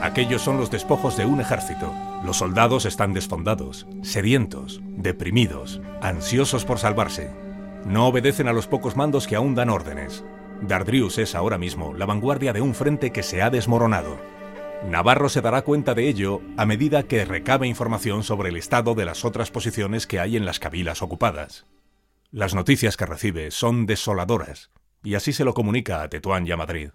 [0.01, 1.93] Aquellos son los despojos de un ejército.
[2.23, 7.31] Los soldados están desfondados, sedientos, deprimidos, ansiosos por salvarse.
[7.85, 10.23] No obedecen a los pocos mandos que aún dan órdenes.
[10.61, 14.17] Dardrius es ahora mismo la vanguardia de un frente que se ha desmoronado.
[14.89, 19.05] Navarro se dará cuenta de ello a medida que recabe información sobre el estado de
[19.05, 21.65] las otras posiciones que hay en las cabilas ocupadas.
[22.31, 24.71] Las noticias que recibe son desoladoras,
[25.03, 26.89] y así se lo comunica a Tetuán y a Madrid.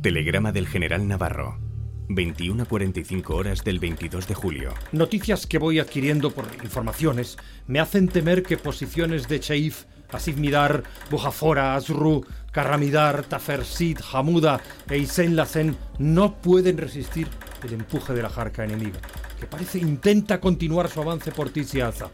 [0.00, 1.71] Telegrama del general Navarro.
[2.14, 4.74] 21 a 45 horas del 22 de julio.
[4.92, 7.36] Noticias que voy adquiriendo por informaciones
[7.66, 14.98] me hacen temer que posiciones de Cheif, Asid Midar, Bojafora, Azru, Carramidar, Tafersit, Hamuda e
[14.98, 17.28] Isen Lazen no pueden resistir
[17.62, 19.00] el empuje de la jarca enemiga,
[19.38, 22.10] que parece intenta continuar su avance por Tiziaza.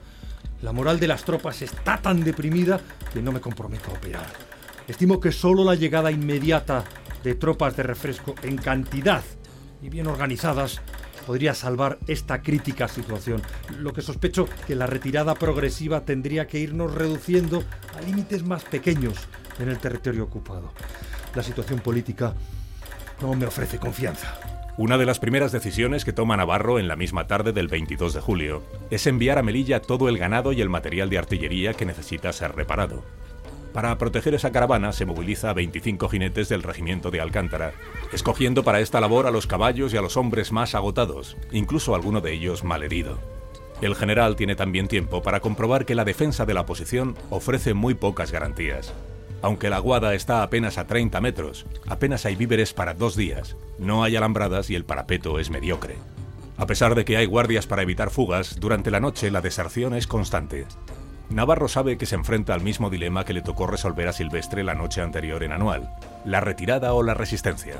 [0.62, 2.80] La moral de las tropas está tan deprimida
[3.12, 4.26] que no me comprometo a operar.
[4.86, 6.84] Estimo que solo la llegada inmediata
[7.22, 9.22] de tropas de refresco en cantidad
[9.82, 10.80] y bien organizadas
[11.26, 13.42] podría salvar esta crítica situación.
[13.78, 17.62] Lo que sospecho que la retirada progresiva tendría que irnos reduciendo
[17.96, 19.16] a límites más pequeños
[19.58, 20.72] en el territorio ocupado.
[21.34, 22.34] La situación política
[23.20, 24.38] no me ofrece confianza.
[24.78, 28.20] Una de las primeras decisiones que toma Navarro en la misma tarde del 22 de
[28.20, 32.32] julio es enviar a Melilla todo el ganado y el material de artillería que necesita
[32.32, 33.02] ser reparado.
[33.78, 37.74] Para proteger esa caravana se moviliza a 25 jinetes del regimiento de Alcántara,
[38.12, 42.20] escogiendo para esta labor a los caballos y a los hombres más agotados, incluso alguno
[42.20, 43.20] de ellos malherido.
[43.80, 47.94] El general tiene también tiempo para comprobar que la defensa de la posición ofrece muy
[47.94, 48.92] pocas garantías.
[49.42, 54.02] Aunque la aguada está apenas a 30 metros, apenas hay víveres para dos días, no
[54.02, 55.94] hay alambradas y el parapeto es mediocre.
[56.56, 60.08] A pesar de que hay guardias para evitar fugas, durante la noche la deserción es
[60.08, 60.66] constante.
[61.30, 64.74] Navarro sabe que se enfrenta al mismo dilema que le tocó resolver a Silvestre la
[64.74, 65.90] noche anterior en Anual,
[66.24, 67.76] la retirada o la resistencia.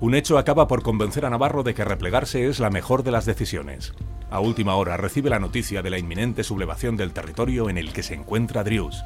[0.00, 3.24] Un hecho acaba por convencer a Navarro de que replegarse es la mejor de las
[3.24, 3.94] decisiones.
[4.30, 8.02] A última hora recibe la noticia de la inminente sublevación del territorio en el que
[8.02, 9.02] se encuentra Drius.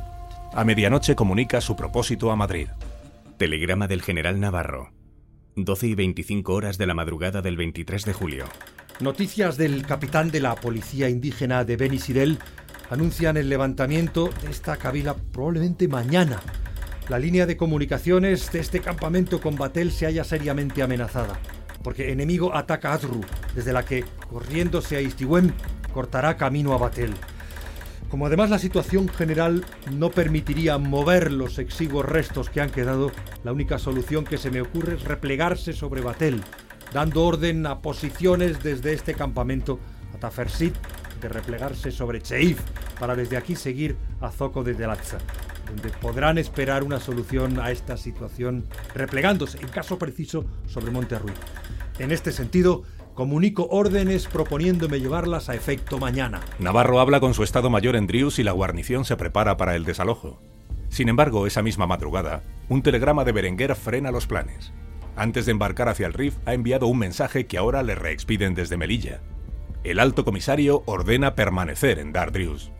[0.53, 2.69] A medianoche comunica su propósito a Madrid.
[3.37, 4.91] Telegrama del general Navarro.
[5.55, 8.47] 12 y 25 horas de la madrugada del 23 de julio.
[9.01, 12.39] Noticias del capitán de la policía indígena de Benisidel
[12.91, 16.41] anuncian el levantamiento de esta cabila probablemente mañana.
[17.09, 21.39] La línea de comunicaciones de este campamento con Batel se halla seriamente amenazada,
[21.83, 23.21] porque enemigo ataca a Adru,
[23.55, 25.53] desde la que, corriéndose a Istiwem,
[25.93, 27.15] cortará camino a Batel.
[28.11, 33.13] Como además la situación general no permitiría mover los exiguos restos que han quedado,
[33.45, 36.43] la única solución que se me ocurre es replegarse sobre Batel,
[36.93, 39.79] dando orden a posiciones desde este campamento
[40.15, 40.75] a Tafersit
[41.21, 42.61] de replegarse sobre Cheif
[42.99, 45.19] para desde aquí seguir a Zoco desde Latza,
[45.67, 48.65] donde podrán esperar una solución a esta situación
[48.95, 51.37] replegándose, en caso preciso, sobre Monte Ruiz.
[51.99, 52.85] En este sentido,
[53.19, 56.39] Comunico órdenes proponiéndome llevarlas a efecto mañana.
[56.61, 59.85] Navarro habla con su Estado Mayor en Drius y la guarnición se prepara para el
[59.85, 60.41] desalojo.
[60.89, 64.73] Sin embargo, esa misma madrugada, un telegrama de Berenguer frena los planes.
[65.17, 68.77] Antes de embarcar hacia el Rif, ha enviado un mensaje que ahora le reexpiden desde
[68.77, 69.21] Melilla.
[69.89, 72.71] El alto comisario ordena permanecer en Dardrius.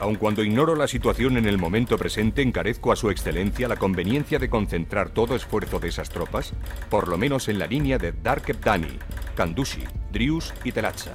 [0.00, 4.40] Aun cuando ignoro la situación en el momento presente, encarezco a su excelencia la conveniencia
[4.40, 6.52] de concentrar todo esfuerzo de esas tropas,
[6.90, 8.98] por lo menos en la línea de Darkebdani,
[9.36, 11.14] Kandushi, Drius y Telatza,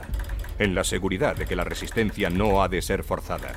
[0.59, 3.51] en la seguridad de que la resistencia no ha de ser forzada.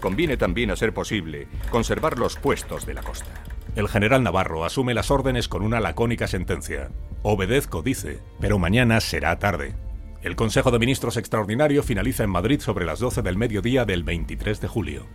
[0.00, 3.42] Conviene también, a ser posible, conservar los puestos de la costa.
[3.74, 6.90] El general Navarro asume las órdenes con una lacónica sentencia.
[7.22, 9.74] Obedezco, dice, pero mañana será tarde.
[10.22, 14.60] El Consejo de Ministros Extraordinario finaliza en Madrid sobre las 12 del mediodía del 23
[14.60, 15.06] de julio.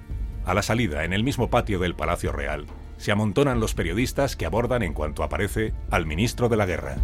[0.43, 2.66] A la salida, en el mismo patio del Palacio Real,
[2.97, 6.97] se amontonan los periodistas que abordan en cuanto aparece al ministro de la Guerra.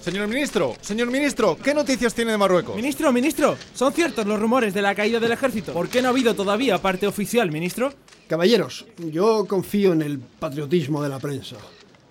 [0.00, 2.76] Señor ministro, señor ministro, ¿qué noticias tiene de Marruecos?
[2.76, 5.72] Ministro, ministro, ¿son ciertos los rumores de la caída del ejército?
[5.72, 7.90] ¿Por qué no ha habido todavía parte oficial, ministro?
[8.28, 11.56] Caballeros, yo confío en el patriotismo de la prensa.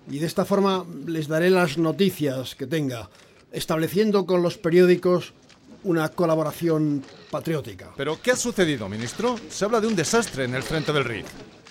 [0.08, 3.10] Y de esta forma les daré las noticias que tenga,
[3.52, 5.32] estableciendo con los periódicos
[5.82, 7.92] una colaboración patriótica.
[7.96, 9.36] ¿Pero qué ha sucedido, ministro?
[9.48, 11.26] Se habla de un desastre en el frente del Rif.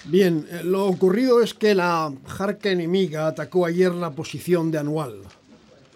[0.06, 5.22] Bien, eh, lo ocurrido es que la jarca enemiga atacó ayer la posición de Anual.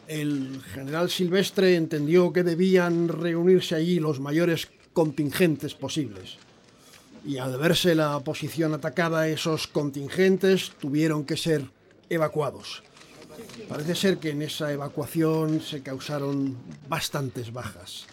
[0.07, 6.37] El general Silvestre entendió que debían reunirse allí los mayores contingentes posibles.
[7.23, 11.65] Y al verse la posición atacada, esos contingentes tuvieron que ser
[12.09, 12.83] evacuados.
[13.67, 16.57] Parece ser que en esa evacuación se causaron
[16.87, 18.05] bastantes bajas.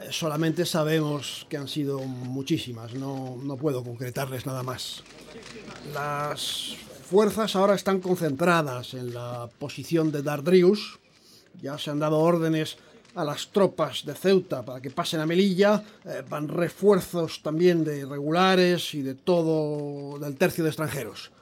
[0.00, 5.02] Eh, solamente sabemos que han sido muchísimas, no, no puedo concretarles nada más.
[5.92, 6.76] Las
[7.08, 10.98] fuerzas ahora están concentradas en la posición de Dardrius.
[11.60, 12.76] Ya se han dado órdenes
[13.14, 15.82] a las tropas de Ceuta para que pasen a Melilla.
[16.04, 21.32] Eh, van refuerzos también de regulares y de todo del tercio de extranjeros.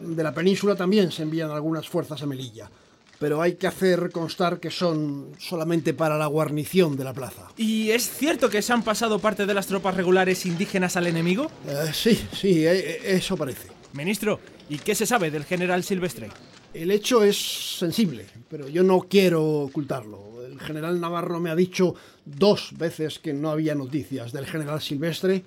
[0.00, 2.70] De la península también se envían algunas fuerzas a Melilla,
[3.18, 7.48] pero hay que hacer constar que son solamente para la guarnición de la plaza.
[7.56, 11.50] ¿Y es cierto que se han pasado parte de las tropas regulares indígenas al enemigo?
[11.66, 13.68] Eh, sí, sí, eh, eso parece.
[13.92, 14.38] Ministro,
[14.68, 16.28] ¿y qué se sabe del general Silvestre?
[16.74, 20.44] El hecho es sensible, pero yo no quiero ocultarlo.
[20.46, 21.94] El general Navarro me ha dicho
[22.24, 25.42] dos veces que no había noticias del general Silvestre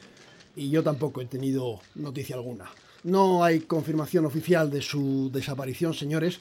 [0.56, 2.66] y yo tampoco he tenido noticia alguna.
[3.04, 6.39] No hay confirmación oficial de su desaparición, señores,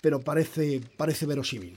[0.00, 1.76] pero parece, parece verosímil.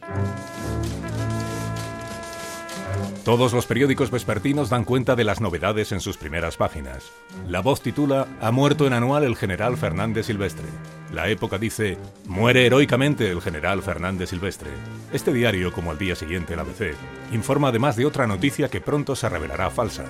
[3.26, 7.12] Todos los periódicos vespertinos dan cuenta de las novedades en sus primeras páginas.
[7.48, 10.68] La voz titula Ha muerto en anual el general Fernández Silvestre.
[11.14, 11.98] La época dice
[12.28, 14.70] Muere heroicamente el general Fernández Silvestre.
[15.12, 16.94] Este diario, como al día siguiente el ABC,
[17.32, 20.06] informa además de otra noticia que pronto se revelará falsa.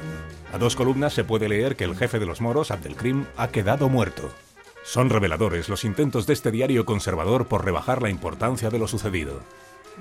[0.54, 3.88] A dos columnas se puede leer que el jefe de los moros, Abdelkrim, ha quedado
[3.88, 4.30] muerto.
[4.84, 9.40] Son reveladores los intentos de este diario conservador por rebajar la importancia de lo sucedido.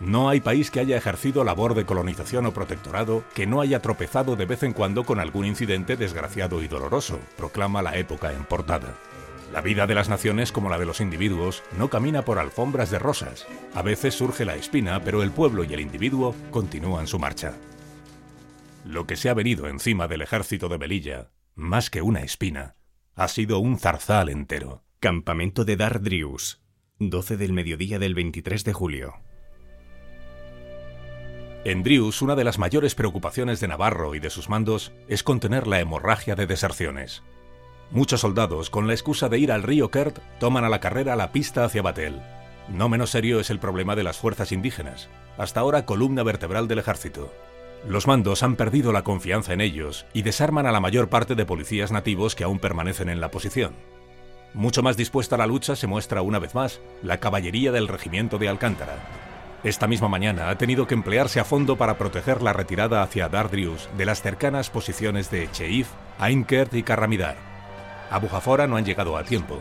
[0.01, 4.37] No hay país que haya ejercido labor de colonización o protectorado que no haya tropezado
[4.37, 8.95] de vez en cuando con algún incidente desgraciado y doloroso, proclama la época en portada.
[9.53, 12.99] La vida de las naciones, como la de los individuos, no camina por alfombras de
[12.99, 13.47] rosas.
[13.75, 17.55] A veces surge la espina, pero el pueblo y el individuo continúan su marcha.
[18.85, 22.77] Lo que se ha venido encima del ejército de Melilla, más que una espina,
[23.15, 24.85] ha sido un zarzal entero.
[25.01, 26.61] Campamento de Dardrius,
[26.99, 29.15] 12 del mediodía del 23 de julio.
[31.65, 35.67] En Drius, una de las mayores preocupaciones de Navarro y de sus mandos es contener
[35.67, 37.23] la hemorragia de deserciones.
[37.91, 41.33] Muchos soldados, con la excusa de ir al río Kert, toman a la carrera la
[41.33, 42.21] pista hacia Batel.
[42.69, 45.09] No menos serio es el problema de las fuerzas indígenas,
[45.39, 47.33] hasta ahora columna vertebral del ejército.
[47.87, 51.47] Los mandos han perdido la confianza en ellos y desarman a la mayor parte de
[51.47, 53.73] policías nativos que aún permanecen en la posición.
[54.53, 58.39] Mucho más dispuesta a la lucha se muestra una vez más la caballería del regimiento
[58.39, 58.97] de Alcántara,
[59.65, 63.89] esta misma mañana ha tenido que emplearse a fondo para proteger la retirada hacia Dardrius
[63.97, 67.48] de las cercanas posiciones de Cheif, Ainkert y Carramidar.
[68.11, 69.59] A Bujafora no han llegado a tiempo.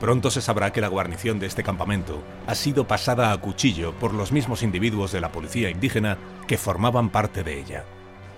[0.00, 4.14] Pronto se sabrá que la guarnición de este campamento ha sido pasada a cuchillo por
[4.14, 7.84] los mismos individuos de la policía indígena que formaban parte de ella.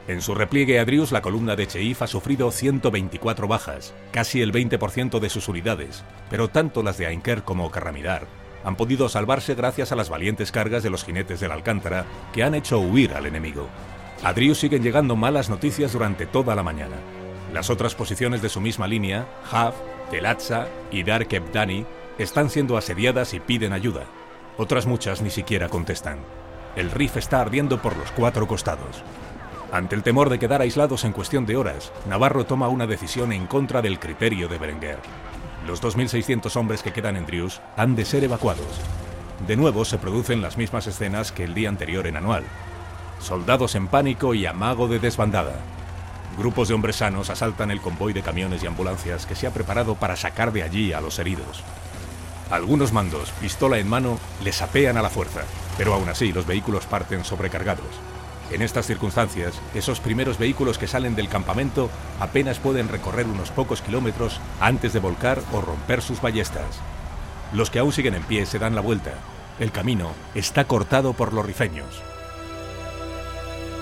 [0.09, 4.53] En su repliegue a Drius, la columna de Cheif ha sufrido 124 bajas, casi el
[4.53, 8.27] 20% de sus unidades, pero tanto las de Ainker como Carramidar
[8.65, 12.55] han podido salvarse gracias a las valientes cargas de los jinetes del Alcántara que han
[12.55, 13.69] hecho huir al enemigo.
[14.23, 16.97] A Drius siguen llegando malas noticias durante toda la mañana.
[17.53, 19.75] Las otras posiciones de su misma línea, Hav,
[20.11, 21.85] Telatza y Dar Ebdani,
[22.19, 24.05] están siendo asediadas y piden ayuda.
[24.57, 26.19] Otras muchas ni siquiera contestan.
[26.77, 29.03] El Rif está ardiendo por los cuatro costados.
[29.73, 33.47] Ante el temor de quedar aislados en cuestión de horas, Navarro toma una decisión en
[33.47, 34.99] contra del criterio de Berenguer.
[35.67, 38.81] Los 2.600 hombres que quedan en Drius han de ser evacuados.
[39.47, 42.45] De nuevo se producen las mismas escenas que el día anterior en Anual.
[43.21, 45.61] Soldados en pánico y amago de desbandada.
[46.39, 49.97] Grupos de hombres sanos asaltan el convoy de camiones y ambulancias que se ha preparado
[49.97, 51.63] para sacar de allí a los heridos.
[52.51, 55.43] Algunos mandos, pistola en mano, les apean a la fuerza,
[55.77, 57.87] pero aún así los vehículos parten sobrecargados.
[58.51, 63.81] En estas circunstancias, esos primeros vehículos que salen del campamento apenas pueden recorrer unos pocos
[63.81, 66.81] kilómetros antes de volcar o romper sus ballestas.
[67.53, 69.15] Los que aún siguen en pie se dan la vuelta.
[69.61, 72.03] El camino está cortado por los rifeños.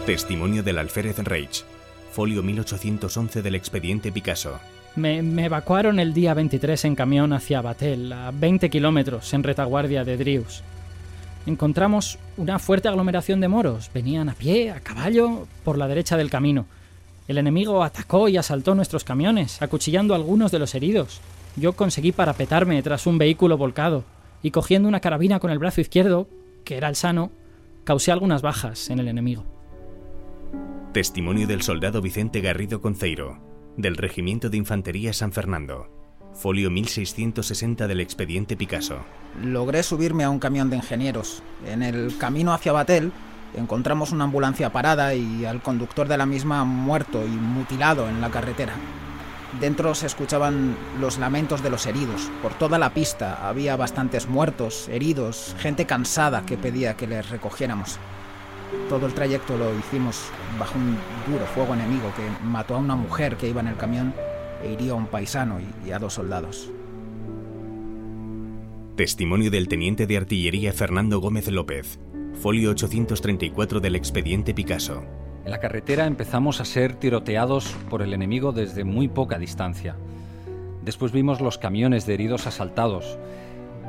[0.04, 1.64] Testimonio del alférez Reich.
[2.12, 4.58] Folio 1811 del expediente Picasso.
[4.96, 10.16] Me, evacuaron el día 23 en camión hacia Batel, a 20 kilómetros en retaguardia de
[10.16, 10.62] Drius
[11.48, 13.90] encontramos una fuerte aglomeración de moros.
[13.92, 16.66] Venían a pie, a caballo, por la derecha del camino.
[17.26, 21.20] El enemigo atacó y asaltó nuestros camiones, acuchillando a algunos de los heridos.
[21.56, 24.04] Yo conseguí parapetarme tras un vehículo volcado
[24.42, 26.28] y cogiendo una carabina con el brazo izquierdo,
[26.64, 27.30] que era el sano,
[27.84, 29.44] causé algunas bajas en el enemigo.
[30.92, 33.38] Testimonio del soldado Vicente Garrido Conceiro,
[33.76, 35.86] del Regimiento de Infantería San Fernando.
[36.32, 39.00] Folio 1660 del expediente Picasso.
[39.44, 41.42] Logré subirme a un camión de ingenieros.
[41.66, 43.12] En el camino hacia Batel
[43.54, 48.30] encontramos una ambulancia parada y al conductor de la misma muerto y mutilado en la
[48.30, 48.72] carretera.
[49.60, 52.30] Dentro se escuchaban los lamentos de los heridos.
[52.40, 57.98] Por toda la pista había bastantes muertos, heridos, gente cansada que pedía que les recogiéramos.
[58.88, 60.96] Todo el trayecto lo hicimos bajo un
[61.30, 64.14] duro fuego enemigo que mató a una mujer que iba en el camión
[64.62, 66.70] e hirió a un paisano y a dos soldados.
[68.96, 72.00] Testimonio del teniente de artillería Fernando Gómez López,
[72.34, 75.04] folio 834 del expediente Picasso.
[75.44, 79.96] En la carretera empezamos a ser tiroteados por el enemigo desde muy poca distancia.
[80.84, 83.18] Después vimos los camiones de heridos asaltados.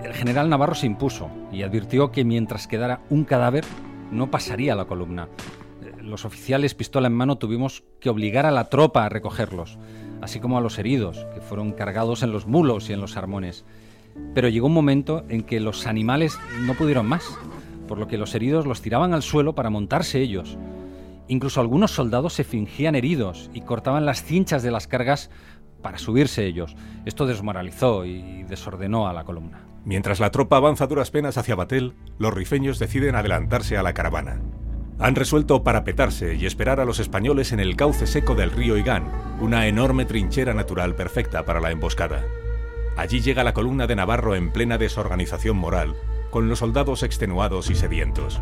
[0.03, 3.65] El general Navarro se impuso y advirtió que mientras quedara un cadáver
[4.11, 5.29] no pasaría la columna.
[6.01, 9.77] Los oficiales pistola en mano tuvimos que obligar a la tropa a recogerlos
[10.21, 13.65] así como a los heridos, que fueron cargados en los mulos y en los armones.
[14.33, 17.23] Pero llegó un momento en que los animales no pudieron más,
[17.87, 20.57] por lo que los heridos los tiraban al suelo para montarse ellos.
[21.27, 25.29] Incluso algunos soldados se fingían heridos y cortaban las cinchas de las cargas
[25.81, 26.75] para subirse ellos.
[27.05, 29.68] Esto desmoralizó y desordenó a la columna.
[29.85, 34.41] Mientras la tropa avanza duras penas hacia Batel, los rifeños deciden adelantarse a la caravana.
[34.99, 39.09] Han resuelto parapetarse y esperar a los españoles en el cauce seco del río Igán,
[39.39, 42.25] una enorme trinchera natural perfecta para la emboscada.
[42.97, 45.95] Allí llega la columna de Navarro en plena desorganización moral,
[46.31, 48.41] con los soldados extenuados y sedientos.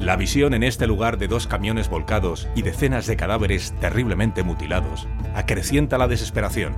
[0.00, 5.06] La visión en este lugar de dos camiones volcados y decenas de cadáveres terriblemente mutilados
[5.34, 6.74] acrecienta la desesperación.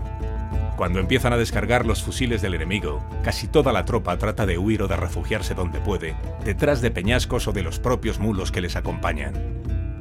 [0.77, 4.83] Cuando empiezan a descargar los fusiles del enemigo, casi toda la tropa trata de huir
[4.83, 8.75] o de refugiarse donde puede, detrás de peñascos o de los propios mulos que les
[8.75, 9.35] acompañan.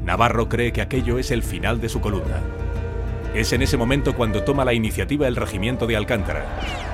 [0.03, 2.41] Navarro cree que aquello es el final de su columna.
[3.35, 6.45] Es en ese momento cuando toma la iniciativa el regimiento de Alcántara.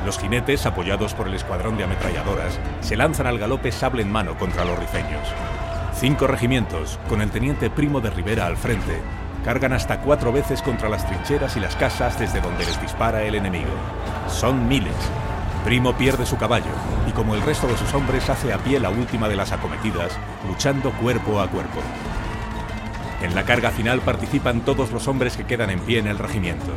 [0.05, 4.37] Los jinetes, apoyados por el escuadrón de ametralladoras, se lanzan al galope sable en mano
[4.37, 5.27] contra los rifeños.
[5.95, 8.99] Cinco regimientos, con el teniente Primo de Rivera al frente,
[9.43, 13.35] cargan hasta cuatro veces contra las trincheras y las casas desde donde les dispara el
[13.35, 13.71] enemigo.
[14.27, 14.95] Son miles.
[15.63, 16.71] Primo pierde su caballo
[17.07, 20.17] y como el resto de sus hombres hace a pie la última de las acometidas,
[20.47, 21.79] luchando cuerpo a cuerpo.
[23.21, 26.71] En la carga final participan todos los hombres que quedan en pie en el regimiento,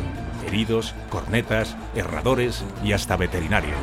[0.45, 3.79] heridos, cornetas, herradores y hasta veterinarios.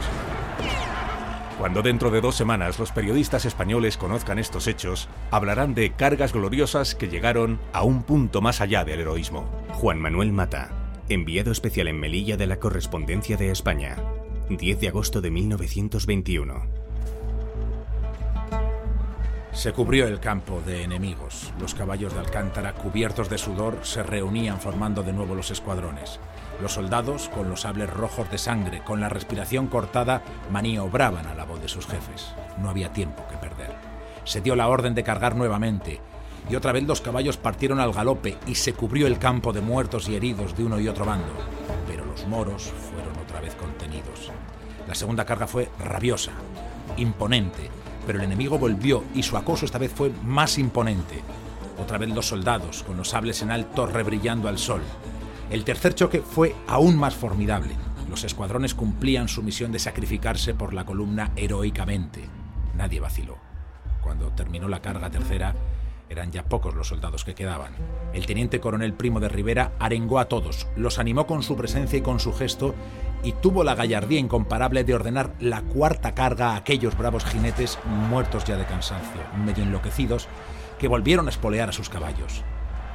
[1.59, 6.95] Cuando dentro de dos semanas los periodistas españoles conozcan estos hechos, hablarán de cargas gloriosas
[6.95, 9.43] que llegaron a un punto más allá del heroísmo.
[9.73, 10.69] Juan Manuel Mata,
[11.09, 13.97] enviado especial en Melilla de la Correspondencia de España,
[14.47, 16.63] 10 de agosto de 1921.
[19.51, 21.51] Se cubrió el campo de enemigos.
[21.59, 26.21] Los caballos de Alcántara, cubiertos de sudor, se reunían formando de nuevo los escuadrones.
[26.61, 31.45] Los soldados, con los sables rojos de sangre, con la respiración cortada, maniobraban a la
[31.45, 32.33] voz de sus jefes.
[32.57, 33.73] No había tiempo que perder.
[34.25, 36.01] Se dio la orden de cargar nuevamente,
[36.49, 40.09] y otra vez los caballos partieron al galope y se cubrió el campo de muertos
[40.09, 41.33] y heridos de uno y otro bando.
[41.87, 44.31] Pero los moros fueron otra vez contenidos.
[44.87, 46.31] La segunda carga fue rabiosa,
[46.97, 47.69] imponente,
[48.05, 51.21] pero el enemigo volvió y su acoso esta vez fue más imponente.
[51.81, 54.81] Otra vez los soldados, con los sables en alto, rebrillando al sol.
[55.49, 57.73] El tercer choque fue aún más formidable.
[58.07, 62.23] Los escuadrones cumplían su misión de sacrificarse por la columna heroicamente.
[62.75, 63.37] Nadie vaciló.
[64.01, 65.55] Cuando terminó la carga tercera,
[66.07, 67.73] eran ya pocos los soldados que quedaban.
[68.13, 72.03] El teniente coronel Primo de Rivera arengó a todos, los animó con su presencia y
[72.03, 72.75] con su gesto,
[73.23, 78.45] y tuvo la gallardía incomparable de ordenar la cuarta carga a aquellos bravos jinetes muertos
[78.45, 80.27] ya de cansancio, medio enloquecidos,
[80.77, 82.43] que volvieron a espolear a sus caballos.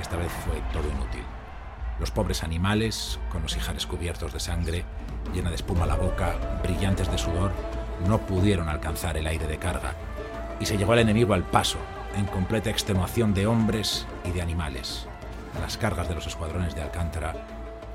[0.01, 1.34] Esta vez fue todo inútil.
[2.01, 4.85] Los pobres animales, con los ijares cubiertos de sangre,
[5.33, 7.53] llena de espuma la boca, brillantes de sudor,
[8.09, 9.95] no pudieron alcanzar el aire de carga,
[10.61, 11.79] y se llevó al enemigo al paso,
[12.17, 15.07] en completa extenuación de hombres y de animales.
[15.61, 17.35] Las cargas de los escuadrones de Alcántara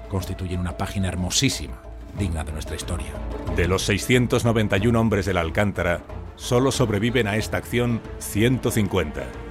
[0.09, 1.75] constituyen una página hermosísima,
[2.17, 3.11] digna de nuestra historia.
[3.55, 6.01] De los 691 hombres del Alcántara,
[6.35, 9.48] solo sobreviven a esta acción 150.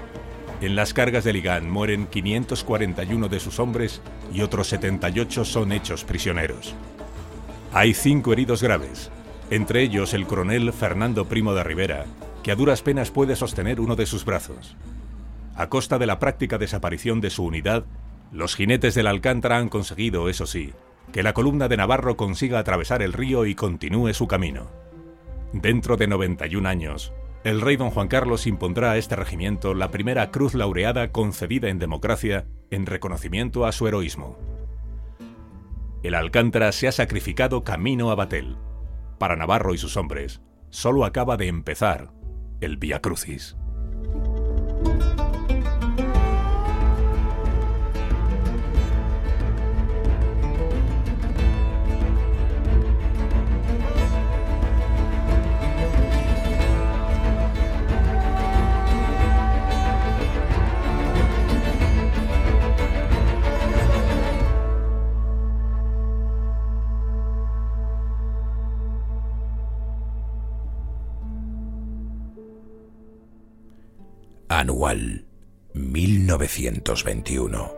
[0.61, 4.03] En las cargas de Ligán mueren 541 de sus hombres
[4.35, 6.75] y otros 78 son hechos prisioneros.
[7.73, 9.11] Hay cinco heridos graves,
[9.51, 12.07] entre ellos el coronel Fernando Primo de Rivera,
[12.43, 14.77] que a duras penas puede sostener uno de sus brazos.
[15.55, 17.85] A costa de la práctica desaparición de su unidad,
[18.33, 20.73] los jinetes del Alcántara han conseguido, eso sí,
[21.13, 24.69] que la columna de Navarro consiga atravesar el río y continúe su camino.
[25.53, 27.13] Dentro de 91 años,
[27.45, 31.79] el rey don Juan Carlos impondrá a este regimiento la primera cruz laureada concedida en
[31.79, 34.37] democracia en reconocimiento a su heroísmo.
[36.03, 38.57] El Alcántara se ha sacrificado camino a Batel.
[39.19, 42.13] Para Navarro y sus hombres, solo acaba de empezar
[42.61, 43.57] el Via Crucis.
[74.59, 75.25] Anual
[75.73, 77.71] 1921.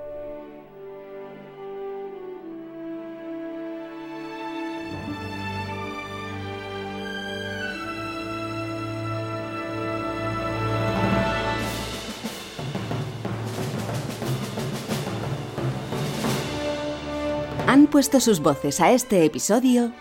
[17.66, 19.92] Han puesto sus voces a este episodio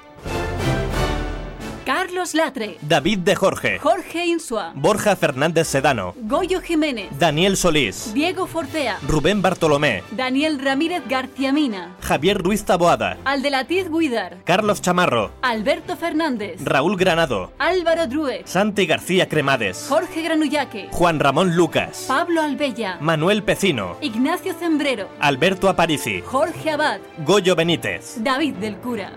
[2.19, 2.77] Carlos Latre.
[2.81, 3.79] David de Jorge.
[3.79, 4.73] Jorge Insua.
[4.75, 6.13] Borja Fernández Sedano.
[6.17, 7.07] Goyo Jiménez.
[7.17, 8.13] Daniel Solís.
[8.13, 8.99] Diego Fortea.
[9.07, 10.03] Rubén Bartolomé.
[10.11, 11.95] Daniel Ramírez García Mina.
[12.01, 13.15] Javier Ruiz Taboada.
[13.23, 14.35] Aldelatiz Guidar.
[14.43, 15.31] Carlos Chamarro.
[15.41, 16.59] Alberto Fernández.
[16.61, 17.53] Raúl Granado.
[17.57, 18.41] Álvaro Drue.
[18.43, 19.85] Santi García Cremades.
[19.87, 20.89] Jorge Granullaque.
[20.91, 22.03] Juan Ramón Lucas.
[22.05, 22.97] Pablo Albella.
[22.99, 23.95] Manuel Pecino.
[24.01, 25.07] Ignacio Zembrero.
[25.21, 26.19] Alberto Aparici.
[26.25, 26.99] Jorge Abad.
[27.25, 28.21] Goyo Benítez.
[28.21, 29.13] David del Cura.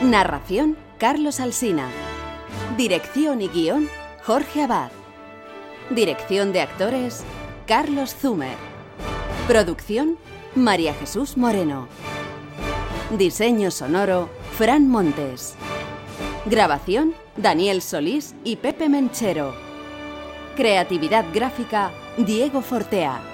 [0.00, 1.88] Narración Carlos Alsina.
[2.76, 3.88] Dirección y guion
[4.24, 4.92] Jorge Abad.
[5.90, 7.24] Dirección de actores
[7.66, 8.54] Carlos Zumer.
[9.48, 10.16] Producción
[10.54, 11.88] María Jesús Moreno.
[13.18, 15.56] Diseño sonoro Fran Montes.
[16.46, 19.56] Grabación Daniel Solís y Pepe Menchero.
[20.54, 23.31] Creatividad gráfica Diego Fortea.